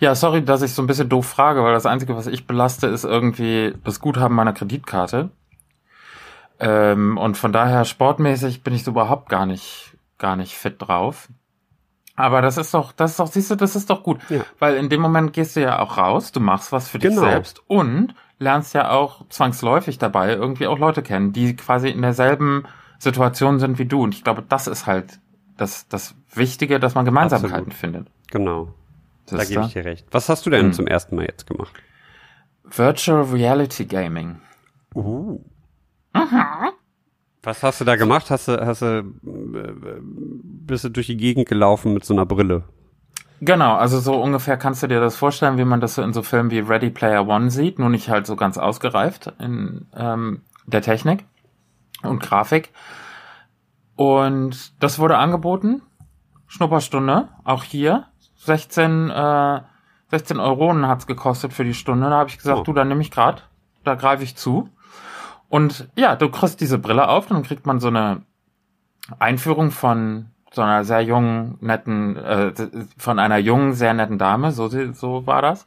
[0.00, 2.86] ja, sorry, dass ich so ein bisschen doof frage, weil das Einzige, was ich belaste,
[2.86, 5.30] ist irgendwie das Guthaben meiner Kreditkarte.
[6.60, 11.28] Ähm, und von daher sportmäßig bin ich so überhaupt gar nicht, gar nicht fit drauf.
[12.18, 14.18] Aber das ist doch, das ist doch, siehst du, das ist doch gut.
[14.28, 14.40] Ja.
[14.58, 17.22] Weil in dem Moment gehst du ja auch raus, du machst was für dich Genau.
[17.22, 22.64] selbst und lernst ja auch zwangsläufig dabei irgendwie auch Leute kennen, die quasi in derselben
[22.98, 24.02] Situation sind wie du.
[24.02, 25.18] Und ich glaube, das ist halt
[25.56, 27.74] das, das Wichtige, dass man Gemeinsamkeiten Absolut.
[27.74, 28.06] findet.
[28.30, 28.74] Genau.
[29.26, 30.06] Da Siehst gebe ich dir recht.
[30.10, 30.72] Was hast du denn Hm.
[30.72, 31.72] zum ersten Mal jetzt gemacht?
[32.64, 34.40] Virtual Reality Gaming.
[34.94, 35.40] Uh.
[37.48, 38.30] Was hast du da gemacht?
[38.30, 39.72] Hast du, hast du, äh,
[40.02, 42.64] bist du durch die Gegend gelaufen mit so einer Brille?
[43.40, 46.22] Genau, also so ungefähr kannst du dir das vorstellen, wie man das so in so
[46.22, 50.82] Filmen wie Ready Player One sieht, nur nicht halt so ganz ausgereift in ähm, der
[50.82, 51.24] Technik
[52.02, 52.70] und Grafik.
[53.96, 55.80] Und das wurde angeboten,
[56.48, 58.08] Schnupperstunde, auch hier,
[58.44, 59.60] 16, äh,
[60.10, 62.10] 16 Euronen hat's gekostet für die Stunde.
[62.10, 62.62] Da habe ich gesagt, Oh.
[62.64, 63.48] du, dann nehme ich grad,
[63.84, 64.68] da greife ich zu.
[65.48, 68.22] Und ja, du kriegst diese Brille auf, dann kriegt man so eine
[69.18, 72.52] Einführung von so einer sehr jungen, netten, äh,
[72.96, 75.66] von einer jungen, sehr netten Dame, so, so war das.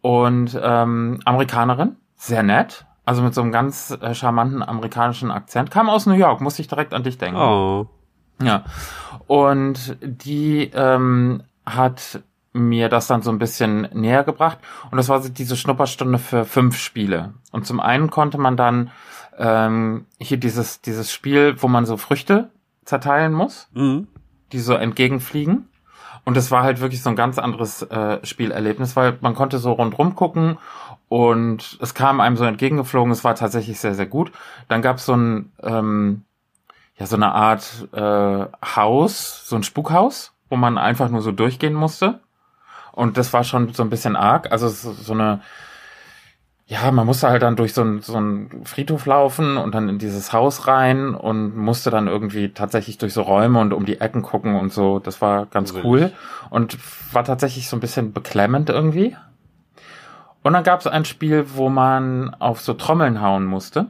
[0.00, 5.88] Und ähm, Amerikanerin, sehr nett, also mit so einem ganz äh, charmanten amerikanischen Akzent, kam
[5.88, 7.40] aus New York, musste ich direkt an dich denken.
[7.40, 7.88] Oh.
[8.42, 8.64] Ja.
[9.26, 12.22] Und die ähm, hat
[12.52, 14.58] mir das dann so ein bisschen näher gebracht.
[14.90, 17.34] Und das war so diese Schnupperstunde für fünf Spiele.
[17.52, 18.90] Und zum einen konnte man dann
[19.38, 22.50] ähm, hier dieses, dieses Spiel, wo man so Früchte
[22.84, 24.08] zerteilen muss, Mhm.
[24.52, 25.68] die so entgegenfliegen.
[26.24, 29.72] Und das war halt wirklich so ein ganz anderes äh, Spielerlebnis, weil man konnte so
[29.72, 30.58] rundrum gucken
[31.08, 33.10] und es kam einem so entgegengeflogen.
[33.10, 34.30] Es war tatsächlich sehr, sehr gut.
[34.68, 36.22] Dann gab es so ein, ähm,
[36.96, 38.46] ja, so eine Art äh,
[38.76, 42.20] Haus, so ein Spukhaus, wo man einfach nur so durchgehen musste.
[42.92, 44.50] Und das war schon so ein bisschen arg.
[44.52, 45.40] Also so, eine,
[46.66, 49.98] ja, man musste halt dann durch so einen so einen Friedhof laufen und dann in
[49.98, 54.22] dieses Haus rein und musste dann irgendwie tatsächlich durch so Räume und um die Ecken
[54.22, 54.98] gucken und so.
[54.98, 55.84] Das war ganz Gruselig.
[55.84, 56.12] cool
[56.50, 56.78] und
[57.14, 59.16] war tatsächlich so ein bisschen beklemmend irgendwie.
[60.42, 63.86] Und dann gab es ein Spiel, wo man auf so Trommeln hauen musste,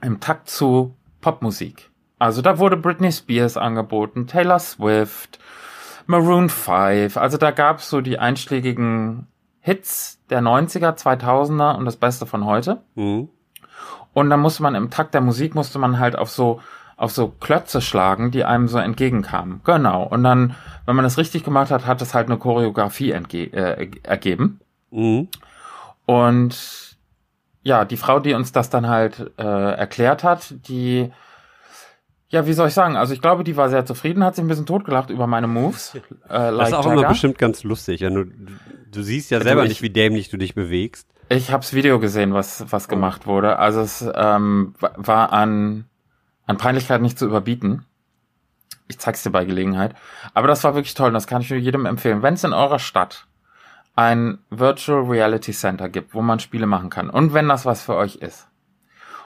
[0.00, 1.90] im Takt zu Popmusik.
[2.18, 5.40] Also da wurde Britney Spears angeboten, Taylor Swift,
[6.06, 7.16] Maroon 5.
[7.16, 9.26] Also da gab es so die einschlägigen
[9.60, 12.82] Hits der 90er, 2000er und das Beste von heute.
[12.94, 13.28] Mhm.
[14.12, 16.60] Und dann musste man im Takt der Musik musste man halt auf so
[17.02, 19.60] auf so Klötze schlagen, die einem so entgegenkamen.
[19.64, 20.04] Genau.
[20.04, 20.54] Und dann,
[20.86, 24.60] wenn man das richtig gemacht hat, hat es halt eine Choreografie äh, ergeben.
[24.92, 25.26] Mhm.
[26.06, 26.96] Und
[27.64, 31.10] ja, die Frau, die uns das dann halt äh, erklärt hat, die,
[32.32, 32.96] ja, wie soll ich sagen?
[32.96, 35.94] Also ich glaube, die war sehr zufrieden, hat sich ein bisschen totgelacht über meine Moves.
[36.28, 37.00] Äh, Das like ist auch Jagger.
[37.00, 38.00] immer bestimmt ganz lustig.
[38.00, 41.06] Ja, du, du siehst ja selber ich- nicht, wie dämlich du dich bewegst.
[41.28, 43.58] Ich hab's Video gesehen, was, was gemacht wurde.
[43.58, 45.84] Also es ähm, wa- war an,
[46.46, 47.84] an Peinlichkeit nicht zu überbieten.
[48.88, 49.94] Ich zeig's dir bei Gelegenheit.
[50.34, 52.22] Aber das war wirklich toll und das kann ich nur jedem empfehlen.
[52.22, 53.26] Wenn es in eurer Stadt
[53.94, 57.94] ein Virtual Reality Center gibt, wo man Spiele machen kann und wenn das was für
[57.94, 58.48] euch ist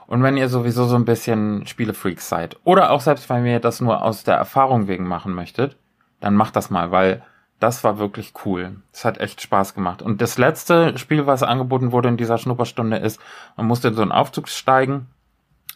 [0.07, 3.81] und wenn ihr sowieso so ein bisschen Spielefreaks seid oder auch selbst wenn ihr das
[3.81, 5.77] nur aus der Erfahrung wegen machen möchtet,
[6.21, 7.23] dann macht das mal, weil
[7.59, 8.77] das war wirklich cool.
[8.93, 10.03] Es hat echt Spaß gemacht.
[10.03, 13.19] Und das letzte Spiel, was angeboten wurde in dieser Schnupperstunde, ist,
[13.57, 15.07] man musste in so einen Aufzug steigen.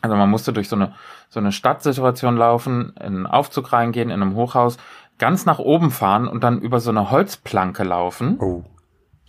[0.03, 0.95] Also man musste durch so eine,
[1.29, 4.77] so eine Stadtsituation laufen, in einen Aufzug reingehen, in einem Hochhaus,
[5.19, 8.39] ganz nach oben fahren und dann über so eine Holzplanke laufen.
[8.41, 8.65] Oh.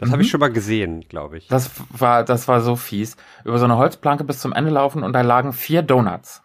[0.02, 1.48] Das habe ich schon mal gesehen, glaube ich.
[1.48, 3.18] Das war, das war so fies.
[3.46, 6.42] Über so eine Holzplanke bis zum Ende laufen und da lagen vier Donuts.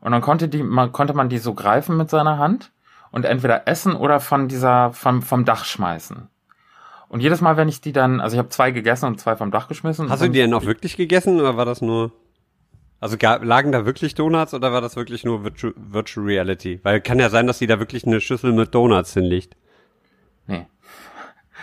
[0.00, 2.72] Und dann konnte die, man, konnte man die so greifen mit seiner Hand
[3.10, 6.28] und entweder essen oder von dieser, vom, vom Dach schmeißen.
[7.10, 9.50] Und jedes Mal, wenn ich die dann, also ich habe zwei gegessen und zwei vom
[9.50, 10.08] Dach geschmissen.
[10.08, 12.12] Hast du die denn auch wirklich gegessen oder war das nur?
[12.98, 16.80] Also gab, lagen da wirklich Donuts oder war das wirklich nur Virtual, Virtual Reality?
[16.82, 19.54] Weil kann ja sein, dass sie da wirklich eine Schüssel mit Donuts hinlegt.
[20.46, 20.66] Nee.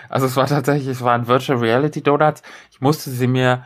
[0.09, 2.43] Also es war tatsächlich, es waren Virtual Reality Donuts.
[2.71, 3.65] Ich musste sie mir,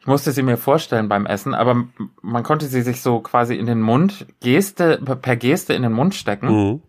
[0.00, 1.84] ich musste sie mir vorstellen beim Essen, aber
[2.22, 6.14] man konnte sie sich so quasi in den Mund, Geste, per Geste in den Mund
[6.14, 6.48] stecken.
[6.48, 6.82] Mhm.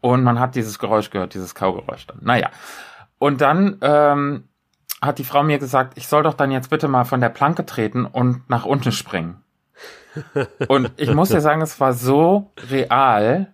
[0.00, 2.18] Und man hat dieses Geräusch gehört, dieses Kaugeräusch dann.
[2.22, 2.50] Naja.
[3.18, 4.44] Und dann ähm,
[5.02, 7.66] hat die Frau mir gesagt, ich soll doch dann jetzt bitte mal von der Planke
[7.66, 9.42] treten und nach unten springen.
[10.68, 13.52] Und ich muss dir sagen, es war so real.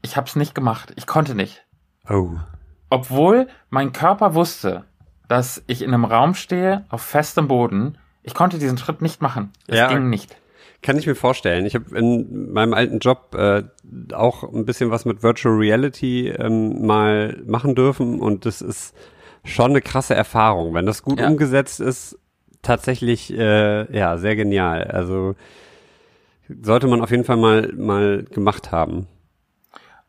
[0.00, 0.94] Ich habe es nicht gemacht.
[0.96, 1.66] Ich konnte nicht.
[2.08, 2.36] Oh.
[2.90, 4.84] Obwohl mein Körper wusste,
[5.28, 7.98] dass ich in einem Raum stehe, auf festem Boden.
[8.22, 9.52] Ich konnte diesen Schritt nicht machen.
[9.66, 9.88] Es Ja.
[9.88, 10.36] ging nicht.
[10.82, 11.66] Kann ich mir vorstellen.
[11.66, 13.64] Ich habe in meinem alten Job äh,
[14.12, 18.94] auch ein bisschen was mit Virtual Reality ähm, mal machen dürfen und das ist
[19.42, 20.74] schon eine krasse Erfahrung.
[20.74, 21.28] Wenn das gut Ja.
[21.28, 22.18] umgesetzt ist,
[22.62, 24.84] tatsächlich äh, ja sehr genial.
[24.84, 25.34] Also
[26.62, 29.06] sollte man auf jeden Fall mal mal gemacht haben.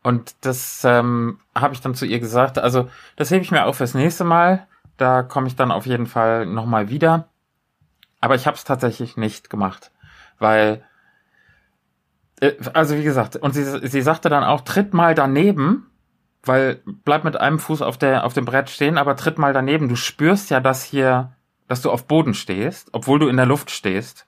[0.08, 2.58] Und das ähm, habe ich dann zu ihr gesagt.
[2.58, 4.66] Also das hebe ich mir auf fürs nächste Mal.
[4.96, 7.28] Da komme ich dann auf jeden Fall nochmal wieder.
[8.18, 9.90] Aber ich habe es tatsächlich nicht gemacht,
[10.38, 10.82] weil
[12.40, 15.90] äh, also wie gesagt, und sie, sie sagte dann auch, tritt mal daneben,
[16.42, 19.90] weil bleib mit einem Fuß auf der auf dem Brett stehen, aber tritt mal daneben.
[19.90, 21.34] Du spürst ja, dass hier,
[21.66, 24.26] dass du auf Boden stehst, obwohl du in der Luft stehst.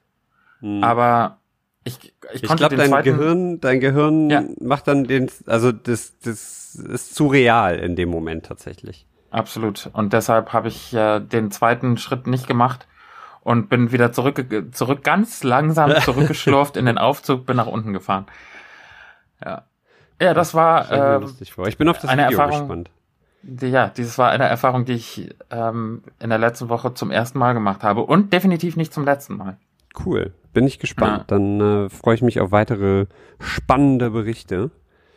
[0.61, 0.85] Hm.
[0.85, 1.39] Aber
[1.85, 4.43] ich, ich, Ich glaube, dein Gehirn, dein Gehirn Ja.
[4.61, 9.07] macht dann den, also das, das ist zu real in dem Moment tatsächlich.
[9.31, 9.89] Absolut.
[9.93, 12.87] Und deshalb habe ich äh, den zweiten Schritt nicht gemacht
[13.43, 18.27] und bin wieder zurück, zurück ganz langsam zurückgeschlurft in den Aufzug, bin nach unten gefahren.
[19.45, 19.65] Ja.
[20.21, 21.67] Ja, das war ich äh, vor.
[21.67, 22.91] Ich bin auf das eine Video Erfahrung- gespannt.
[23.43, 27.39] die, ja, dieses war eine Erfahrung, die ich ähm, in der letzten Woche zum ersten
[27.39, 29.57] Mal gemacht habe und definitiv nicht zum letzten Mal.
[30.05, 30.33] Cool.
[30.53, 31.19] Bin ich gespannt.
[31.31, 31.39] Ja.
[31.39, 33.07] Dann äh, freue ich mich auf weitere
[33.39, 34.71] spannende Berichte.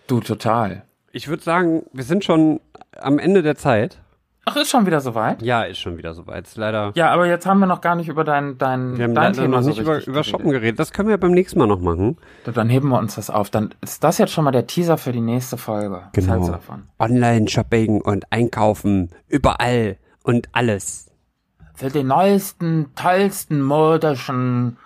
[0.07, 0.83] Du total.
[1.11, 2.59] Ich würde sagen, wir sind schon
[2.99, 3.99] am Ende der Zeit.
[4.45, 5.41] Ach, ist schon wieder soweit?
[5.41, 6.45] Ja, ist schon wieder soweit.
[6.47, 6.91] Ist leider.
[6.95, 9.57] Ja, aber jetzt haben wir noch gar nicht über dein dein wir haben dein Thema
[9.57, 10.79] noch so nicht über, richtig über Shoppen geredet.
[10.79, 12.17] Das können wir beim nächsten Mal noch machen.
[12.53, 13.49] Dann heben wir uns das auf.
[13.49, 16.01] Dann ist das jetzt schon mal der Teaser für die nächste Folge.
[16.11, 16.59] Genau.
[16.99, 19.11] Online-Shopping und Einkaufen.
[19.29, 21.12] Überall und alles.
[21.83, 24.77] Für die neuesten, tollsten modischen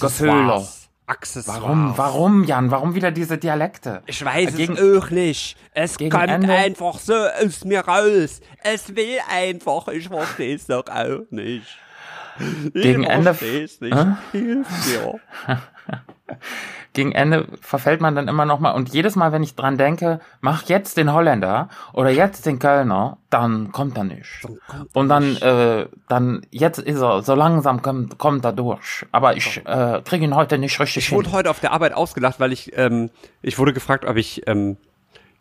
[0.00, 0.64] Gefühle.
[1.08, 1.60] Accessoires.
[1.60, 2.70] Warum, warum, Jan?
[2.70, 4.02] Warum wieder diese Dialekte?
[4.06, 5.56] Ich weiß Gegen- es nicht.
[5.74, 8.40] Es kommt Ende- einfach so aus mir raus.
[8.62, 9.88] Es will einfach.
[9.88, 11.66] Ich verstehe es doch auch nicht.
[12.74, 13.96] Gegen ich Ende- verstehe es nicht.
[14.30, 15.20] Hilf mir.
[16.96, 20.18] Gegen Ende verfällt man dann immer noch mal und jedes Mal, wenn ich dran denke,
[20.40, 24.46] mach jetzt den Holländer oder jetzt den Kölner, dann kommt er nicht.
[24.94, 29.04] Und dann, äh, dann jetzt ist er so langsam kommt, kommt er durch.
[29.12, 31.18] Aber ich äh, kriege ihn heute nicht richtig Ich hin.
[31.18, 33.10] wurde heute auf der Arbeit ausgelacht, weil ich, ähm,
[33.42, 34.78] ich wurde gefragt, ob ich ähm,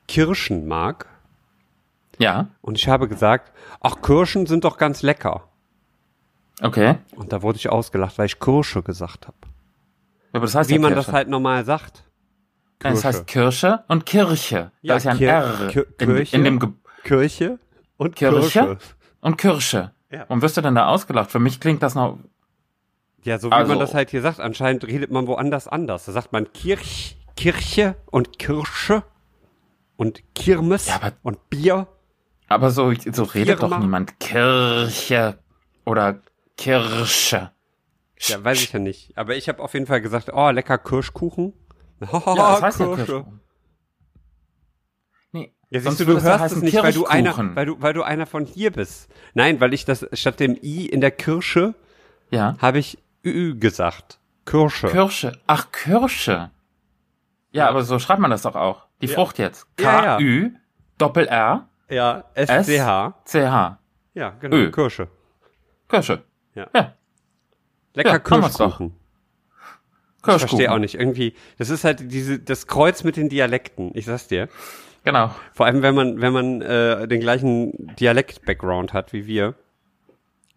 [0.09, 1.05] Kirschen mag.
[2.17, 5.47] Ja, Und ich habe gesagt, ach, Kirschen sind doch ganz lecker.
[6.61, 6.95] okay.
[7.15, 9.37] Und da wurde ich ausgelacht, weil ich Kirsche gesagt habe.
[10.35, 11.05] Aber das heißt Wie ja man Kirsche.
[11.07, 12.03] das halt normal sagt.
[12.83, 14.71] Nein, Das heißt Kirsche und Kirche.
[14.81, 16.35] Ja, da ist ja ein Kir- R Kir- in, Kirche.
[16.35, 16.69] in dem Ge
[17.03, 17.59] Kirche
[17.97, 18.59] und Kirche?
[18.59, 18.77] Kirsche.
[19.21, 19.91] und Kirsche.
[20.11, 20.23] Ja.
[20.25, 21.31] Und wirst du denn da ausgelacht?
[21.31, 22.19] Für mich klingt das noch.
[23.23, 24.39] Ja, so wie Also- man das halt hier sagt.
[24.39, 26.05] Anscheinend redet man woanders anders.
[26.05, 29.03] Da sagt man Kirch, Kirche und Kirsche
[29.97, 31.87] und Kirmes Ja, aber- und Bier.
[32.47, 33.75] Aber so, so redet Firma.
[33.77, 35.39] doch niemand Kirche
[35.85, 36.19] oder
[36.57, 37.51] Kirsche.
[38.19, 39.17] Ja, weiß ich ja nicht.
[39.17, 41.53] Aber ich habe auf jeden Fall gesagt, oh, lecker Kirschkuchen.
[41.99, 43.25] Ja, das heißt ja Kirsche.
[45.31, 47.93] Nee, Ja, siehst du, du ja hörst es nicht, weil du, einer, weil, du, weil
[47.93, 49.09] du einer von hier bist.
[49.33, 51.75] Nein, weil ich das statt dem I in der Kirsche
[52.31, 52.55] Ja.
[52.61, 54.19] habe ich Ü gesagt.
[54.45, 54.87] Kirsche.
[54.87, 55.39] Kirsche.
[55.47, 56.51] Ach, Kirsche.
[57.51, 58.85] Ja, aber so schreibt man das doch auch.
[59.01, 59.67] Die Frucht jetzt.
[59.79, 60.17] Ja, ja.
[60.17, 60.51] K-Ü,
[60.97, 63.21] Doppel-R, ja, S-C-H.
[63.25, 63.79] C-H.
[64.13, 64.71] Ja, genau, Ö.
[64.71, 65.07] Kirsche.
[65.89, 66.23] Kirsche.
[66.53, 66.67] Ja.
[66.73, 66.93] Ja,
[67.95, 68.23] Lecker Ja, doch.
[68.23, 68.93] Kirschkuchen.
[70.17, 70.39] Ich Kirschkuchen.
[70.49, 70.95] verstehe auch nicht.
[70.95, 73.91] Irgendwie, das ist halt diese, das Kreuz mit den Dialekten.
[73.93, 74.49] Ich sag's dir.
[75.03, 75.29] Genau.
[75.53, 79.53] Vor allem, wenn man, wenn man äh, den gleichen Dialekt-Background hat wie wir.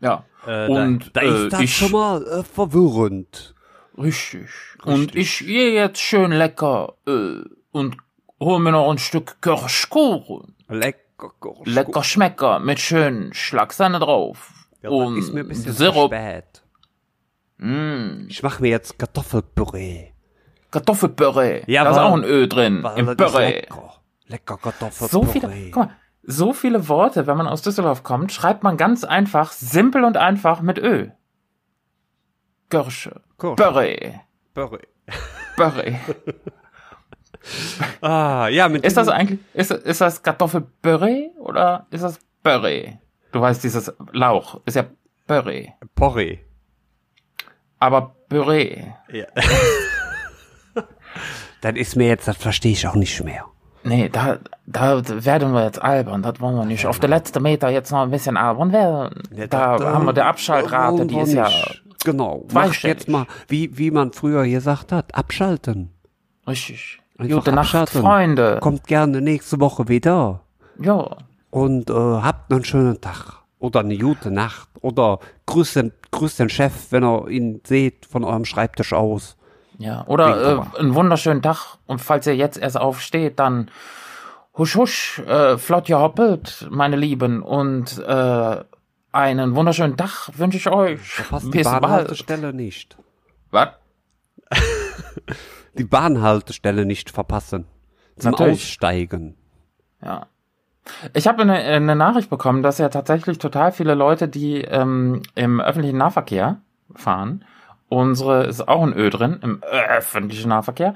[0.01, 0.24] Ja.
[0.47, 3.55] Äh, Und da, da äh, ist das ich, schon mal äh, verwirrend.
[3.99, 4.49] Richtig.
[4.84, 7.97] Und ich gehe jetzt schön lecker äh, und
[8.41, 10.55] hol mir noch ein Stück Kirschkuchen.
[10.68, 11.72] Lecker Kirschkuchen.
[11.72, 14.53] Lecker Schmecker mit schön Schlagsahne drauf.
[14.82, 16.12] Ja, und ist mir ein bisschen Sirup.
[16.14, 16.62] spät.
[17.59, 20.13] Mm, Ich mache mir jetzt Kartoffelpüree.
[20.71, 21.63] Kartoffelpüree.
[21.67, 22.87] Ja, da ist auch ein Ö drin.
[22.97, 23.61] Im Püree.
[23.61, 23.95] Lecker.
[24.27, 25.09] lecker Kartoffelpüree.
[25.11, 25.91] So viele, guck mal,
[26.23, 30.61] so viele Worte, wenn man aus Düsseldorf kommt, schreibt man ganz einfach, simpel und einfach
[30.61, 31.09] mit Ö.
[32.71, 33.23] Kirsche.
[33.39, 34.13] Püree.
[34.55, 34.83] Püree.
[35.57, 35.97] Püree.
[38.01, 42.95] Ah, ja, mit Ist das eigentlich, ist, ist das Kartoffelpüree oder ist das Püree?
[43.33, 44.85] Du weißt, dieses Lauch ist ja
[45.27, 45.69] Püree.
[45.95, 46.39] Porree.
[47.79, 48.85] Aber Püree.
[49.12, 49.26] Ja.
[51.61, 53.45] das ist mir jetzt, das verstehe ich auch nicht mehr.
[53.85, 56.85] Nee, da, da werden wir jetzt albern, das wollen wir nicht.
[56.87, 59.22] Auf der letzten Meter jetzt noch ein bisschen albern werden.
[59.49, 61.49] da haben wir die Abschaltrate, die ist ja
[62.05, 62.47] Genau.
[62.53, 65.91] Mach jetzt mal, wie, wie man früher gesagt hat, abschalten.
[66.47, 67.01] richtig.
[67.18, 68.01] Einfach Gute Nacht, abschalten.
[68.01, 68.59] Freunde.
[68.61, 70.41] Kommt gerne nächste Woche wieder.
[70.81, 71.16] Ja.
[71.51, 73.43] Und äh, habt einen schönen Tag.
[73.59, 74.69] Oder eine gute Nacht.
[74.81, 79.37] Oder grüßt den, grüßt den Chef, wenn ihr ihn seht, von eurem Schreibtisch aus.
[79.79, 83.71] Ja, oder äh, einen wunderschönen Tag und falls ihr jetzt erst aufsteht, dann
[84.57, 88.65] husch husch, äh, flott ihr hoppelt, meine Lieben und äh,
[89.13, 91.01] einen wunderschönen Tag wünsche ich euch.
[91.01, 91.63] Verpasst die.
[91.63, 92.99] Bahnhaltestelle nicht.
[93.51, 93.69] Was?
[95.79, 97.67] Die Bahnhaltestelle nicht verpassen.
[98.17, 98.55] Zum Natürlich.
[98.55, 99.37] Aussteigen.
[100.03, 100.27] Ja.
[101.14, 105.61] Ich habe eine, eine Nachricht bekommen, dass ja tatsächlich total viele Leute, die ähm, im
[105.61, 106.59] öffentlichen Nahverkehr
[106.95, 107.45] fahren,
[107.89, 110.95] unsere ist auch ein Ö drin, im öffentlichen Nahverkehr,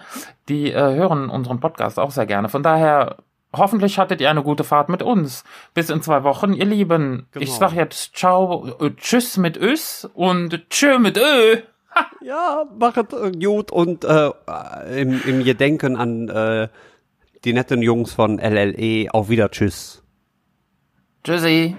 [0.49, 2.49] die äh, hören unseren Podcast auch sehr gerne.
[2.49, 3.17] Von daher,
[3.53, 5.45] hoffentlich hattet ihr eine gute Fahrt mit uns.
[5.75, 7.27] Bis in zwei Wochen, ihr Lieben.
[7.33, 7.43] Genau.
[7.43, 11.59] Ich sag jetzt ciao, äh, tschüss mit Ös und tschö mit Ö.
[12.23, 14.31] Ja, machet äh, gut und äh,
[14.99, 16.69] im, im Gedenken an äh,
[17.45, 20.03] die netten Jungs von LLE auf wieder Tschüss.
[21.25, 21.77] Tschüssi.